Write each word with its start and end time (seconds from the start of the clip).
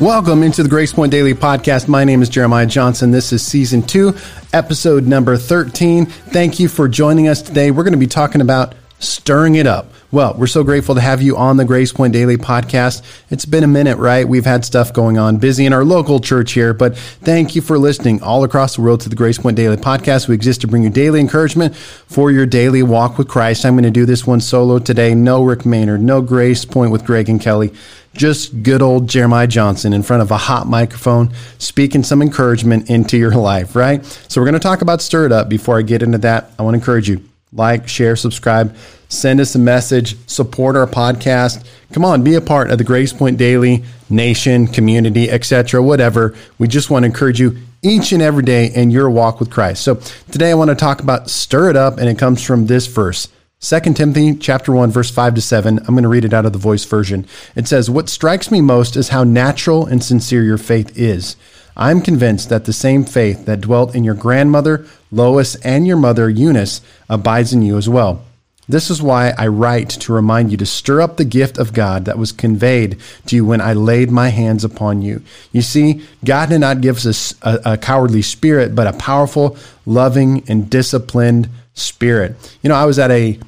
Welcome 0.00 0.44
into 0.44 0.62
the 0.62 0.68
Grace 0.68 0.92
Point 0.92 1.10
Daily 1.10 1.34
Podcast. 1.34 1.88
My 1.88 2.04
name 2.04 2.22
is 2.22 2.28
Jeremiah 2.28 2.66
Johnson. 2.66 3.10
This 3.10 3.32
is 3.32 3.44
season 3.44 3.82
two, 3.82 4.14
episode 4.52 5.08
number 5.08 5.36
13. 5.36 6.06
Thank 6.06 6.60
you 6.60 6.68
for 6.68 6.86
joining 6.86 7.26
us 7.26 7.42
today. 7.42 7.72
We're 7.72 7.82
going 7.82 7.94
to 7.94 7.98
be 7.98 8.06
talking 8.06 8.40
about 8.40 8.76
stirring 8.98 9.54
it 9.54 9.66
up. 9.66 9.92
Well, 10.10 10.34
we're 10.38 10.46
so 10.46 10.64
grateful 10.64 10.94
to 10.94 11.00
have 11.02 11.20
you 11.20 11.36
on 11.36 11.58
the 11.58 11.66
Grace 11.66 11.92
Point 11.92 12.14
Daily 12.14 12.38
podcast. 12.38 13.02
It's 13.30 13.44
been 13.44 13.62
a 13.62 13.68
minute, 13.68 13.98
right? 13.98 14.26
We've 14.26 14.44
had 14.44 14.64
stuff 14.64 14.92
going 14.92 15.18
on, 15.18 15.36
busy 15.36 15.66
in 15.66 15.74
our 15.74 15.84
local 15.84 16.18
church 16.18 16.52
here, 16.52 16.72
but 16.72 16.96
thank 16.96 17.54
you 17.54 17.60
for 17.60 17.78
listening 17.78 18.22
all 18.22 18.42
across 18.42 18.76
the 18.76 18.82
world 18.82 19.02
to 19.02 19.10
the 19.10 19.16
Grace 19.16 19.36
Point 19.36 19.56
Daily 19.56 19.76
podcast. 19.76 20.26
We 20.26 20.34
exist 20.34 20.62
to 20.62 20.66
bring 20.66 20.82
you 20.82 20.90
daily 20.90 21.20
encouragement 21.20 21.76
for 21.76 22.30
your 22.30 22.46
daily 22.46 22.82
walk 22.82 23.18
with 23.18 23.28
Christ. 23.28 23.66
I'm 23.66 23.74
going 23.74 23.84
to 23.84 23.90
do 23.90 24.06
this 24.06 24.26
one 24.26 24.40
solo 24.40 24.78
today. 24.78 25.14
No 25.14 25.44
Rick 25.44 25.66
Maynard, 25.66 26.00
no 26.00 26.22
Grace 26.22 26.64
Point 26.64 26.90
with 26.90 27.04
Greg 27.04 27.28
and 27.28 27.40
Kelly. 27.40 27.74
Just 28.14 28.62
good 28.62 28.80
old 28.80 29.08
Jeremiah 29.08 29.46
Johnson 29.46 29.92
in 29.92 30.02
front 30.02 30.22
of 30.22 30.30
a 30.30 30.38
hot 30.38 30.66
microphone, 30.66 31.34
speaking 31.58 32.02
some 32.02 32.22
encouragement 32.22 32.88
into 32.88 33.18
your 33.18 33.32
life, 33.32 33.76
right? 33.76 34.04
So, 34.28 34.40
we're 34.40 34.46
going 34.46 34.54
to 34.54 34.58
talk 34.58 34.80
about 34.80 35.02
Stir 35.02 35.26
It 35.26 35.32
Up. 35.32 35.50
Before 35.50 35.78
I 35.78 35.82
get 35.82 36.02
into 36.02 36.18
that, 36.18 36.50
I 36.58 36.62
want 36.62 36.74
to 36.74 36.78
encourage 36.78 37.08
you 37.10 37.22
like, 37.52 37.88
share, 37.88 38.16
subscribe, 38.16 38.76
send 39.08 39.40
us 39.40 39.54
a 39.54 39.58
message, 39.58 40.16
support 40.26 40.76
our 40.76 40.86
podcast. 40.86 41.66
Come 41.92 42.04
on, 42.04 42.22
be 42.22 42.34
a 42.34 42.40
part 42.40 42.70
of 42.70 42.78
the 42.78 42.84
Grace 42.84 43.12
Point 43.12 43.38
Daily 43.38 43.84
Nation, 44.10 44.66
community, 44.66 45.30
etc., 45.30 45.82
whatever. 45.82 46.34
We 46.58 46.68
just 46.68 46.90
want 46.90 47.04
to 47.04 47.06
encourage 47.06 47.40
you 47.40 47.58
each 47.82 48.12
and 48.12 48.22
every 48.22 48.42
day 48.42 48.66
in 48.66 48.90
your 48.90 49.08
walk 49.08 49.40
with 49.40 49.50
Christ. 49.50 49.82
So 49.82 49.96
today 50.30 50.50
I 50.50 50.54
want 50.54 50.70
to 50.70 50.74
talk 50.74 51.00
about 51.00 51.30
stir 51.30 51.70
it 51.70 51.76
up, 51.76 51.98
and 51.98 52.08
it 52.08 52.18
comes 52.18 52.42
from 52.42 52.66
this 52.66 52.86
verse. 52.86 53.28
2 53.60 53.80
Timothy 53.94 54.36
chapter 54.36 54.70
1 54.70 54.92
verse 54.92 55.10
5 55.10 55.34
to 55.34 55.40
7. 55.40 55.78
I'm 55.80 55.86
going 55.86 56.04
to 56.04 56.08
read 56.08 56.24
it 56.24 56.32
out 56.32 56.46
of 56.46 56.52
the 56.52 56.60
voice 56.60 56.84
version. 56.84 57.26
It 57.56 57.66
says, 57.66 57.90
"What 57.90 58.08
strikes 58.08 58.52
me 58.52 58.60
most 58.60 58.96
is 58.96 59.08
how 59.08 59.24
natural 59.24 59.84
and 59.84 60.02
sincere 60.02 60.44
your 60.44 60.58
faith 60.58 60.96
is. 60.96 61.34
I'm 61.78 62.00
convinced 62.00 62.48
that 62.48 62.64
the 62.64 62.72
same 62.72 63.04
faith 63.04 63.46
that 63.46 63.60
dwelt 63.60 63.94
in 63.94 64.02
your 64.02 64.14
grandmother, 64.14 64.84
Lois, 65.12 65.54
and 65.56 65.86
your 65.86 65.96
mother, 65.96 66.28
Eunice, 66.28 66.80
abides 67.08 67.52
in 67.52 67.62
you 67.62 67.76
as 67.76 67.88
well. 67.88 68.24
This 68.68 68.90
is 68.90 69.00
why 69.00 69.32
I 69.38 69.46
write 69.46 69.88
to 69.90 70.12
remind 70.12 70.50
you 70.50 70.58
to 70.58 70.66
stir 70.66 71.00
up 71.00 71.16
the 71.16 71.24
gift 71.24 71.56
of 71.56 71.72
God 71.72 72.04
that 72.04 72.18
was 72.18 72.32
conveyed 72.32 72.98
to 73.26 73.36
you 73.36 73.44
when 73.46 73.62
I 73.62 73.72
laid 73.72 74.10
my 74.10 74.28
hands 74.28 74.62
upon 74.62 75.00
you. 75.00 75.22
You 75.52 75.62
see, 75.62 76.02
God 76.22 76.50
did 76.50 76.58
not 76.58 76.82
give 76.82 77.06
us 77.06 77.34
a, 77.40 77.60
a, 77.64 77.78
cowardly 77.78 78.20
spirit, 78.20 78.74
but 78.74 78.86
a 78.86 78.92
powerful, 78.92 79.56
loving, 79.86 80.44
and 80.48 80.68
disciplined 80.68 81.48
spirit. 81.72 82.58
You 82.62 82.68
know, 82.68 82.74
I 82.74 82.84
was 82.84 82.98
at 82.98 83.10
a 83.10 83.38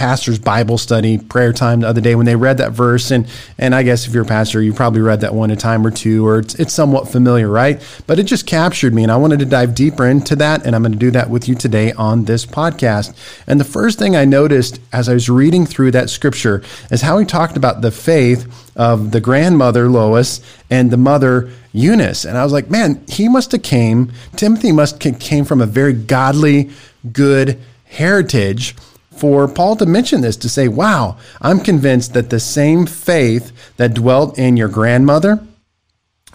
pastor's 0.00 0.38
Bible 0.38 0.78
study 0.78 1.18
prayer 1.18 1.52
time 1.52 1.80
the 1.80 1.86
other 1.86 2.00
day 2.00 2.14
when 2.14 2.24
they 2.24 2.34
read 2.34 2.56
that 2.56 2.72
verse. 2.72 3.10
And, 3.10 3.28
and 3.58 3.74
I 3.74 3.82
guess 3.82 4.06
if 4.06 4.14
you're 4.14 4.22
a 4.22 4.26
pastor, 4.26 4.62
you 4.62 4.72
probably 4.72 5.02
read 5.02 5.20
that 5.20 5.34
one 5.34 5.50
a 5.50 5.56
time 5.56 5.86
or 5.86 5.90
two, 5.90 6.26
or 6.26 6.38
it's, 6.38 6.54
it's 6.54 6.72
somewhat 6.72 7.06
familiar, 7.06 7.48
right? 7.50 7.78
But 8.06 8.18
it 8.18 8.22
just 8.22 8.46
captured 8.46 8.94
me. 8.94 9.02
And 9.02 9.12
I 9.12 9.16
wanted 9.16 9.40
to 9.40 9.44
dive 9.44 9.74
deeper 9.74 10.06
into 10.06 10.36
that. 10.36 10.64
And 10.64 10.74
I'm 10.74 10.80
going 10.80 10.92
to 10.92 10.98
do 10.98 11.10
that 11.10 11.28
with 11.28 11.48
you 11.48 11.54
today 11.54 11.92
on 11.92 12.24
this 12.24 12.46
podcast. 12.46 13.14
And 13.46 13.60
the 13.60 13.64
first 13.64 13.98
thing 13.98 14.16
I 14.16 14.24
noticed 14.24 14.80
as 14.90 15.06
I 15.06 15.12
was 15.12 15.28
reading 15.28 15.66
through 15.66 15.90
that 15.90 16.08
scripture 16.08 16.62
is 16.90 17.02
how 17.02 17.18
he 17.18 17.26
talked 17.26 17.58
about 17.58 17.82
the 17.82 17.90
faith 17.90 18.70
of 18.76 19.10
the 19.10 19.20
grandmother, 19.20 19.90
Lois, 19.90 20.40
and 20.70 20.90
the 20.90 20.96
mother, 20.96 21.50
Eunice. 21.74 22.24
And 22.24 22.38
I 22.38 22.44
was 22.44 22.54
like, 22.54 22.70
man, 22.70 23.04
he 23.06 23.28
must 23.28 23.52
have 23.52 23.62
came, 23.62 24.12
Timothy 24.34 24.72
must 24.72 25.02
have 25.02 25.20
came 25.20 25.44
from 25.44 25.60
a 25.60 25.66
very 25.66 25.92
godly, 25.92 26.70
good 27.12 27.60
heritage 27.84 28.74
for 29.20 29.46
Paul 29.46 29.76
to 29.76 29.86
mention 29.86 30.22
this 30.22 30.36
to 30.38 30.48
say, 30.48 30.66
wow, 30.66 31.18
I'm 31.42 31.60
convinced 31.60 32.14
that 32.14 32.30
the 32.30 32.40
same 32.40 32.86
faith 32.86 33.52
that 33.76 33.92
dwelt 33.92 34.38
in 34.38 34.56
your 34.56 34.68
grandmother 34.68 35.46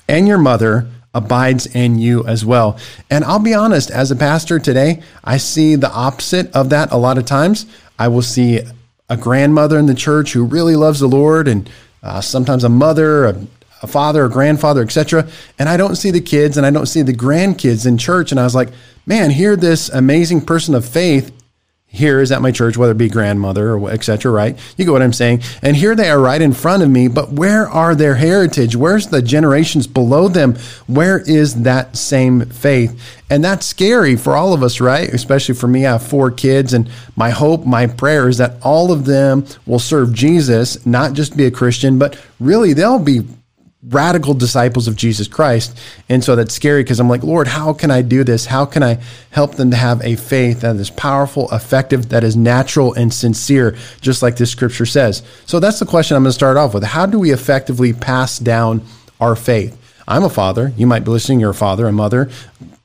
and 0.08 0.28
your 0.28 0.38
mother 0.38 0.88
abides 1.12 1.66
in 1.66 1.98
you 1.98 2.24
as 2.28 2.46
well. 2.46 2.78
And 3.10 3.24
I'll 3.24 3.40
be 3.40 3.56
honest, 3.56 3.90
as 3.90 4.12
a 4.12 4.16
pastor 4.16 4.60
today, 4.60 5.02
I 5.24 5.38
see 5.38 5.76
the 5.76 5.92
opposite 5.92 6.56
of 6.56 6.70
that 6.70 6.92
a 6.92 6.98
lot 6.98 7.18
of 7.18 7.26
times. 7.26 7.66
I 7.98 8.08
will 8.10 8.22
see 8.22 8.62
a 9.10 9.18
grandmother 9.18 9.80
in 9.80 9.88
the 9.88 9.96
church 9.96 10.34
who 10.34 10.44
really 10.44 10.76
loves 10.76 11.00
the 11.00 11.08
Lord 11.08 11.48
and 11.48 11.68
uh, 12.04 12.22
sometimes 12.22 12.64
a 12.64 12.70
mother, 12.70 13.26
a, 13.26 13.48
a 13.82 13.88
father, 13.88 14.26
a 14.26 14.30
grandfather, 14.30 14.84
etc. 14.84 15.28
And 15.58 15.68
I 15.70 15.78
don't 15.78 15.96
see 15.96 16.12
the 16.12 16.22
kids 16.22 16.56
and 16.56 16.68
I 16.68 16.70
don't 16.70 16.86
see 16.86 17.02
the 17.02 17.14
grandkids 17.14 17.88
in 17.88 17.98
church. 17.98 18.30
And 18.30 18.40
I 18.40 18.44
was 18.44 18.54
like, 18.54 18.70
man, 19.08 19.32
here 19.32 19.56
this 19.56 19.90
amazing 19.90 20.42
person 20.42 20.76
of 20.76 20.86
faith 20.86 21.35
here 21.96 22.20
is 22.22 22.32
at 22.32 22.42
my 22.42 22.52
church, 22.52 22.78
whether 22.78 22.92
it 22.92 22.98
be 22.98 23.10
grandmother 23.10 23.76
or 23.76 23.90
etc. 23.90 24.32
Right? 24.32 24.58
You 24.78 24.86
get 24.86 24.92
what 24.92 25.02
I'm 25.02 25.14
saying. 25.14 25.42
And 25.62 25.76
here 25.76 25.96
they 25.96 26.10
are 26.10 26.20
right 26.20 26.42
in 26.42 26.54
front 26.54 26.84
of 26.84 26.90
me. 26.90 27.08
But 27.08 27.32
where 27.32 27.68
are 27.68 27.96
their 27.96 28.16
heritage? 28.16 28.76
Where's 28.76 29.08
the 29.08 29.22
generations 29.22 29.88
below 29.88 30.28
them? 30.28 30.56
Where 30.88 31.20
is 31.20 31.64
that 31.64 31.96
same 31.98 32.46
faith? 32.46 33.00
And 33.30 33.44
that's 33.44 33.66
scary 33.66 34.16
for 34.16 34.36
all 34.36 34.54
of 34.54 34.62
us, 34.62 34.80
right? 34.80 35.10
Especially 35.10 35.56
for 35.56 35.68
me. 35.68 35.86
I 35.86 35.94
have 35.94 36.06
four 36.06 36.30
kids, 36.30 36.74
and 36.74 36.90
my 37.16 37.32
hope, 37.32 37.66
my 37.66 37.88
prayer 37.88 38.30
is 38.30 38.38
that 38.38 38.58
all 38.62 38.92
of 38.92 39.06
them 39.06 39.46
will 39.66 39.80
serve 39.80 40.14
Jesus, 40.14 40.86
not 40.86 41.14
just 41.14 41.36
be 41.36 41.46
a 41.46 41.52
Christian, 41.52 41.98
but 41.98 42.22
really 42.40 42.74
they'll 42.74 43.00
be 43.00 43.22
radical 43.90 44.34
disciples 44.34 44.88
of 44.88 44.96
Jesus 44.96 45.28
Christ. 45.28 45.78
And 46.10 46.24
so 46.24 46.36
that's 46.36 46.54
scary 46.54 46.84
because 46.84 47.00
I'm 47.00 47.10
like, 47.10 47.24
Lord, 47.24 47.48
how 47.48 47.74
can 47.74 47.92
I 47.92 48.02
do 48.02 48.24
this? 48.24 48.46
How 48.46 48.66
can 48.66 48.84
I 48.84 49.00
help 49.32 49.56
them 49.56 49.72
to 49.72 49.78
have 49.78 50.04
a 50.04 50.16
faith 50.16 50.62
that 50.62 50.76
is 50.78 50.90
powerful, 50.90 51.50
effective, 51.52 52.10
that 52.10 52.24
is 52.24 52.36
natural 52.36 52.94
and 52.94 53.14
sincere, 53.14 53.78
just 54.02 54.22
like 54.22 54.38
this 54.38 54.52
scripture 54.52 54.86
says? 54.86 55.24
So 55.46 55.60
that's 55.60 55.80
the 55.80 55.86
question 55.86 56.18
I'm 56.18 56.24
going 56.24 56.30
to 56.30 56.34
start 56.34 56.58
off 56.58 56.74
with. 56.74 56.84
How 56.84 57.06
do 57.06 57.20
we 57.20 57.32
effectively 57.32 57.94
pass 57.94 58.40
down 58.40 58.84
our 59.20 59.36
faith? 59.36 59.82
I'm 60.08 60.24
a 60.24 60.30
father. 60.30 60.72
You 60.78 60.88
might 60.88 61.04
be 61.04 61.12
listening, 61.12 61.40
you're 61.40 61.52
a 61.52 61.56
father, 61.56 61.88
a 61.88 61.92
mother, 61.92 62.30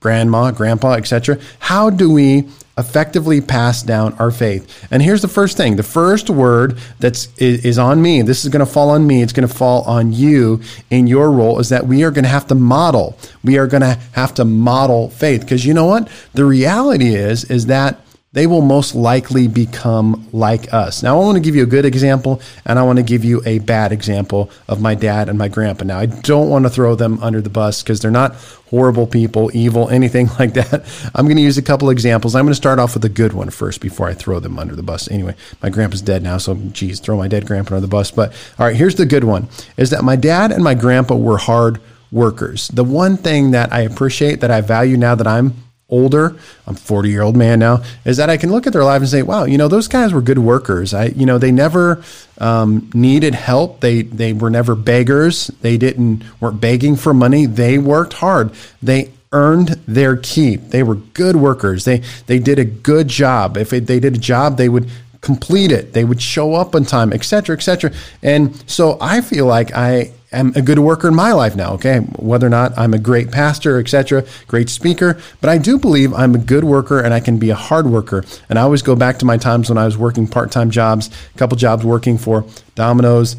grandma, 0.01 0.51
grandpa, 0.51 0.95
etc. 0.95 1.39
How 1.59 1.91
do 1.91 2.11
we 2.11 2.49
effectively 2.81 3.41
pass 3.41 3.83
down 3.83 4.15
our 4.15 4.31
faith. 4.31 4.89
And 4.91 5.01
here's 5.03 5.23
the 5.23 5.29
first 5.29 5.57
thing. 5.57 5.77
The 5.77 5.83
first 5.83 6.29
word 6.31 6.79
that's 6.99 7.29
is 7.39 7.79
on 7.79 8.03
me. 8.03 8.23
This 8.23 8.45
is 8.45 8.51
going 8.51 8.67
to 8.67 8.73
fall 8.73 8.91
on 8.91 9.07
me. 9.07 9.23
It's 9.23 9.33
going 9.33 9.47
to 9.47 9.55
fall 9.55 9.83
on 9.83 10.13
you 10.13 10.61
in 10.91 11.07
your 11.07 11.31
role 11.31 11.61
is 11.61 11.69
that 11.69 11.87
we 11.87 12.03
are 12.03 12.11
going 12.11 12.25
to 12.25 12.31
have 12.31 12.49
to 12.49 12.55
model. 12.55 13.17
We 13.45 13.59
are 13.59 13.67
going 13.67 13.83
to 13.83 13.99
have 14.13 14.35
to 14.35 14.45
model 14.45 15.11
faith 15.11 15.43
because 15.43 15.65
you 15.65 15.75
know 15.75 15.87
what? 15.87 16.09
The 16.33 16.45
reality 16.45 17.15
is 17.15 17.45
is 17.45 17.67
that 17.67 18.01
they 18.33 18.47
will 18.47 18.63
most 18.63 18.95
likely 18.95 19.49
become 19.49 20.29
like 20.33 20.73
us. 20.73 21.03
Now, 21.03 21.21
I 21.21 21.25
want 21.25 21.35
to 21.35 21.41
give 21.41 21.57
you 21.57 21.65
a 21.65 21.67
good 21.67 21.85
example 21.85 22.41
and 22.65 22.79
I 22.79 22.85
want 22.85 22.99
to 22.99 23.03
give 23.03 23.25
you 23.25 23.43
a 23.45 23.59
bad 23.59 23.91
example 23.91 24.53
of 24.69 24.81
my 24.81 24.95
dad 24.95 25.29
and 25.29 25.37
my 25.37 25.49
grandpa. 25.49 25.85
Now, 25.85 25.99
I 25.99 26.07
don't 26.07 26.49
want 26.49 26.65
to 26.65 26.71
throw 26.71 26.95
them 26.95 27.19
under 27.23 27.41
the 27.41 27.51
bus 27.51 27.83
because 27.83 27.99
they're 27.99 28.11
not 28.13 28.37
horrible 28.69 29.09
people, 29.09 29.51
evil, 29.53 29.89
anything 29.91 30.29
like 30.39 30.55
that. 30.55 30.85
I'm 31.13 31.27
going 31.27 31.39
to 31.39 31.43
use 31.43 31.59
a 31.59 31.63
couple 31.63 31.91
examples. 31.91 32.37
I'm 32.37 32.45
going 32.45 32.53
to 32.53 32.55
start 32.55 32.79
off 32.79 32.95
with 32.95 33.05
a 33.05 33.09
good 33.09 33.33
one 33.33 33.51
first 33.51 33.81
before 33.81 34.09
I 34.09 34.15
throw 34.15 34.39
them 34.39 34.61
under 34.61 34.77
the 34.77 34.85
bus. 34.85 35.11
Anyway, 35.11 35.35
my 35.61 35.69
grandpa's 35.69 36.03
dead 36.03 36.23
now, 36.23 36.39
so 36.39 36.55
geez, 36.55 37.01
throw 37.01 37.17
my 37.17 37.27
dead 37.27 37.47
grandpa 37.47 37.75
under 37.75 37.87
the 37.87 37.91
bus. 37.91 38.13
But 38.13 38.33
all 38.61 38.67
right, 38.67 38.77
here's 38.77 38.95
the 38.95 39.07
good 39.07 39.25
one 39.25 39.49
is 39.77 39.91
that 39.91 40.05
my 40.05 40.15
dad 40.15 40.53
and 40.53 40.63
my 40.63 40.75
grandpa 40.75 41.17
were 41.17 41.39
hard 41.39 41.81
workers. 42.13 42.69
The 42.69 42.85
one 42.85 43.17
thing 43.17 43.51
that 43.51 43.73
I 43.73 43.81
appreciate 43.81 44.41
that 44.41 44.53
I 44.53 44.61
value 44.61 44.97
now 44.97 45.17
that 45.17 45.27
I'm 45.27 45.55
older, 45.91 46.37
I'm 46.67 46.75
40 46.75 47.11
year 47.11 47.23
old 47.23 47.37
man 47.37 47.59
now, 47.59 47.83
is 48.05 48.17
that 48.17 48.31
I 48.31 48.37
can 48.37 48.51
look 48.51 48.67
at 48.67 48.73
their 48.73 48.85
life 48.85 49.01
and 49.01 49.09
say, 49.09 49.23
wow, 49.23 49.45
you 49.45 49.59
know, 49.59 49.69
those 49.69 49.89
guys 49.89 50.13
were 50.13 50.23
good 50.23 50.39
workers. 50.39 50.95
I, 50.95 51.07
you 51.07 51.27
know, 51.27 51.39
they 51.39 51.53
never 51.53 52.03
um, 52.39 52.91
needed 52.95 53.35
help. 53.35 53.81
They, 53.81 54.03
they 54.03 54.33
were 54.33 54.51
never 54.51 54.75
beggars. 54.75 55.49
They 55.61 55.77
didn't, 55.77 56.25
weren't 56.41 56.61
begging 56.61 56.97
for 56.97 57.13
money. 57.13 57.47
They 57.47 57.79
worked 57.79 58.15
hard. 58.15 58.53
They 58.83 59.13
earned 59.33 59.69
their 59.87 60.17
keep. 60.17 60.71
They 60.71 60.83
were 60.83 60.97
good 60.97 61.37
workers. 61.37 61.85
They, 61.85 62.03
they 62.27 62.39
did 62.39 62.59
a 62.59 62.65
good 62.65 63.09
job. 63.09 63.57
If 63.57 63.71
they 63.71 63.81
did 63.81 64.05
a 64.05 64.19
job, 64.19 64.57
they 64.57 64.69
would 64.69 64.91
complete 65.21 65.71
it. 65.71 65.93
They 65.93 66.05
would 66.05 66.21
show 66.21 66.55
up 66.55 66.75
on 66.75 66.85
time, 66.85 67.13
etc., 67.13 67.57
etc. 67.57 67.93
And 68.23 68.55
so 68.69 68.97
I 69.01 69.21
feel 69.21 69.47
like 69.47 69.75
I 69.75 70.13
am 70.33 70.53
a 70.55 70.63
good 70.63 70.79
worker 70.79 71.09
in 71.09 71.15
my 71.15 71.33
life 71.33 71.57
now. 71.57 71.73
Okay, 71.75 71.99
whether 72.17 72.47
or 72.47 72.51
not 72.51 72.77
I'm 72.79 72.95
a 72.95 72.99
great 72.99 73.31
pastor, 73.31 73.79
etc., 73.79 74.25
great 74.47 74.71
speaker, 74.71 75.19
but 75.41 75.51
I 75.51 75.59
do 75.59 75.79
believe 75.79 76.13
I'm 76.15 76.35
a 76.35 76.39
good 76.39 76.65
worker 76.65 77.01
and 77.01 77.13
I 77.13 77.21
can 77.21 77.39
be 77.39 77.51
a 77.51 77.55
hard 77.55 77.87
worker. 77.87 78.25
And 78.49 78.59
I 78.59 78.63
always 78.63 78.83
go 78.83 78.97
back 78.97 79.19
to 79.19 79.25
my 79.25 79.37
times 79.37 79.69
when 79.69 79.79
I 79.79 79.85
was 79.85 79.99
working 79.99 80.27
part-time 80.27 80.71
jobs, 80.71 81.11
a 81.35 81.39
couple 81.39 81.57
jobs 81.57 81.85
working 81.85 82.19
for 82.19 82.45
Domino's. 82.75 83.37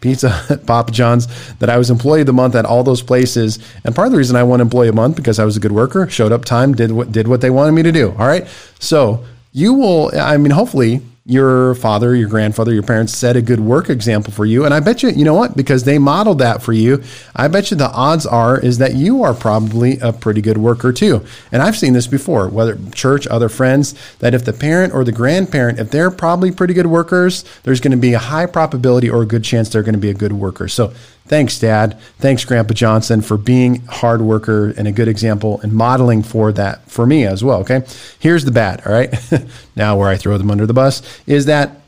Pizza, 0.00 0.62
Papa 0.66 0.92
John's, 0.92 1.28
that 1.56 1.68
I 1.68 1.76
was 1.76 1.90
employee 1.90 2.20
of 2.20 2.26
the 2.26 2.32
month 2.32 2.54
at 2.54 2.64
all 2.64 2.82
those 2.82 3.02
places. 3.02 3.58
And 3.84 3.94
part 3.94 4.06
of 4.06 4.12
the 4.12 4.18
reason 4.18 4.34
I 4.34 4.42
won 4.42 4.62
employee 4.62 4.88
of 4.88 4.94
the 4.94 5.00
month 5.00 5.14
because 5.14 5.38
I 5.38 5.44
was 5.44 5.58
a 5.58 5.60
good 5.60 5.72
worker, 5.72 6.08
showed 6.08 6.32
up 6.32 6.46
time, 6.46 6.72
did 6.72 6.90
what 6.90 7.12
did 7.12 7.28
what 7.28 7.42
they 7.42 7.50
wanted 7.50 7.72
me 7.72 7.82
to 7.82 7.92
do. 7.92 8.10
All 8.12 8.26
right. 8.26 8.46
So 8.78 9.26
you 9.52 9.74
will, 9.74 10.10
I 10.18 10.38
mean, 10.38 10.52
hopefully 10.52 11.02
your 11.26 11.74
father, 11.76 12.14
your 12.14 12.28
grandfather, 12.28 12.74
your 12.74 12.82
parents 12.82 13.16
set 13.16 13.34
a 13.34 13.40
good 13.40 13.60
work 13.60 13.88
example 13.88 14.30
for 14.30 14.44
you. 14.44 14.66
And 14.66 14.74
I 14.74 14.80
bet 14.80 15.02
you, 15.02 15.08
you 15.08 15.24
know 15.24 15.32
what? 15.32 15.56
Because 15.56 15.84
they 15.84 15.98
modeled 15.98 16.40
that 16.40 16.60
for 16.60 16.74
you, 16.74 17.02
I 17.34 17.48
bet 17.48 17.70
you 17.70 17.78
the 17.78 17.90
odds 17.90 18.26
are 18.26 18.60
is 18.60 18.76
that 18.76 18.94
you 18.94 19.22
are 19.22 19.32
probably 19.32 19.98
a 20.00 20.12
pretty 20.12 20.42
good 20.42 20.58
worker 20.58 20.92
too. 20.92 21.24
And 21.50 21.62
I've 21.62 21.78
seen 21.78 21.94
this 21.94 22.06
before, 22.06 22.48
whether 22.48 22.78
church, 22.92 23.26
other 23.28 23.48
friends, 23.48 23.94
that 24.18 24.34
if 24.34 24.44
the 24.44 24.52
parent 24.52 24.92
or 24.92 25.02
the 25.02 25.12
grandparent, 25.12 25.80
if 25.80 25.90
they're 25.90 26.10
probably 26.10 26.52
pretty 26.52 26.74
good 26.74 26.88
workers, 26.88 27.42
there's 27.62 27.80
going 27.80 27.92
to 27.92 27.96
be 27.96 28.12
a 28.12 28.18
high 28.18 28.44
probability 28.44 29.08
or 29.08 29.22
a 29.22 29.26
good 29.26 29.44
chance 29.44 29.70
they're 29.70 29.82
going 29.82 29.94
to 29.94 29.98
be 29.98 30.10
a 30.10 30.14
good 30.14 30.32
worker. 30.32 30.68
So 30.68 30.92
Thanks, 31.26 31.58
Dad. 31.58 31.98
Thanks, 32.18 32.44
Grandpa 32.44 32.74
Johnson, 32.74 33.22
for 33.22 33.38
being 33.38 33.76
hard 33.86 34.20
worker 34.20 34.74
and 34.76 34.86
a 34.86 34.92
good 34.92 35.08
example 35.08 35.58
and 35.62 35.72
modeling 35.72 36.22
for 36.22 36.52
that 36.52 36.90
for 36.90 37.06
me 37.06 37.24
as 37.24 37.42
well. 37.42 37.60
Okay. 37.60 37.82
Here's 38.18 38.44
the 38.44 38.50
bad. 38.50 38.86
All 38.86 38.92
right. 38.92 39.12
now, 39.76 39.96
where 39.96 40.08
I 40.08 40.16
throw 40.16 40.36
them 40.36 40.50
under 40.50 40.66
the 40.66 40.74
bus 40.74 41.02
is 41.26 41.46
that 41.46 41.80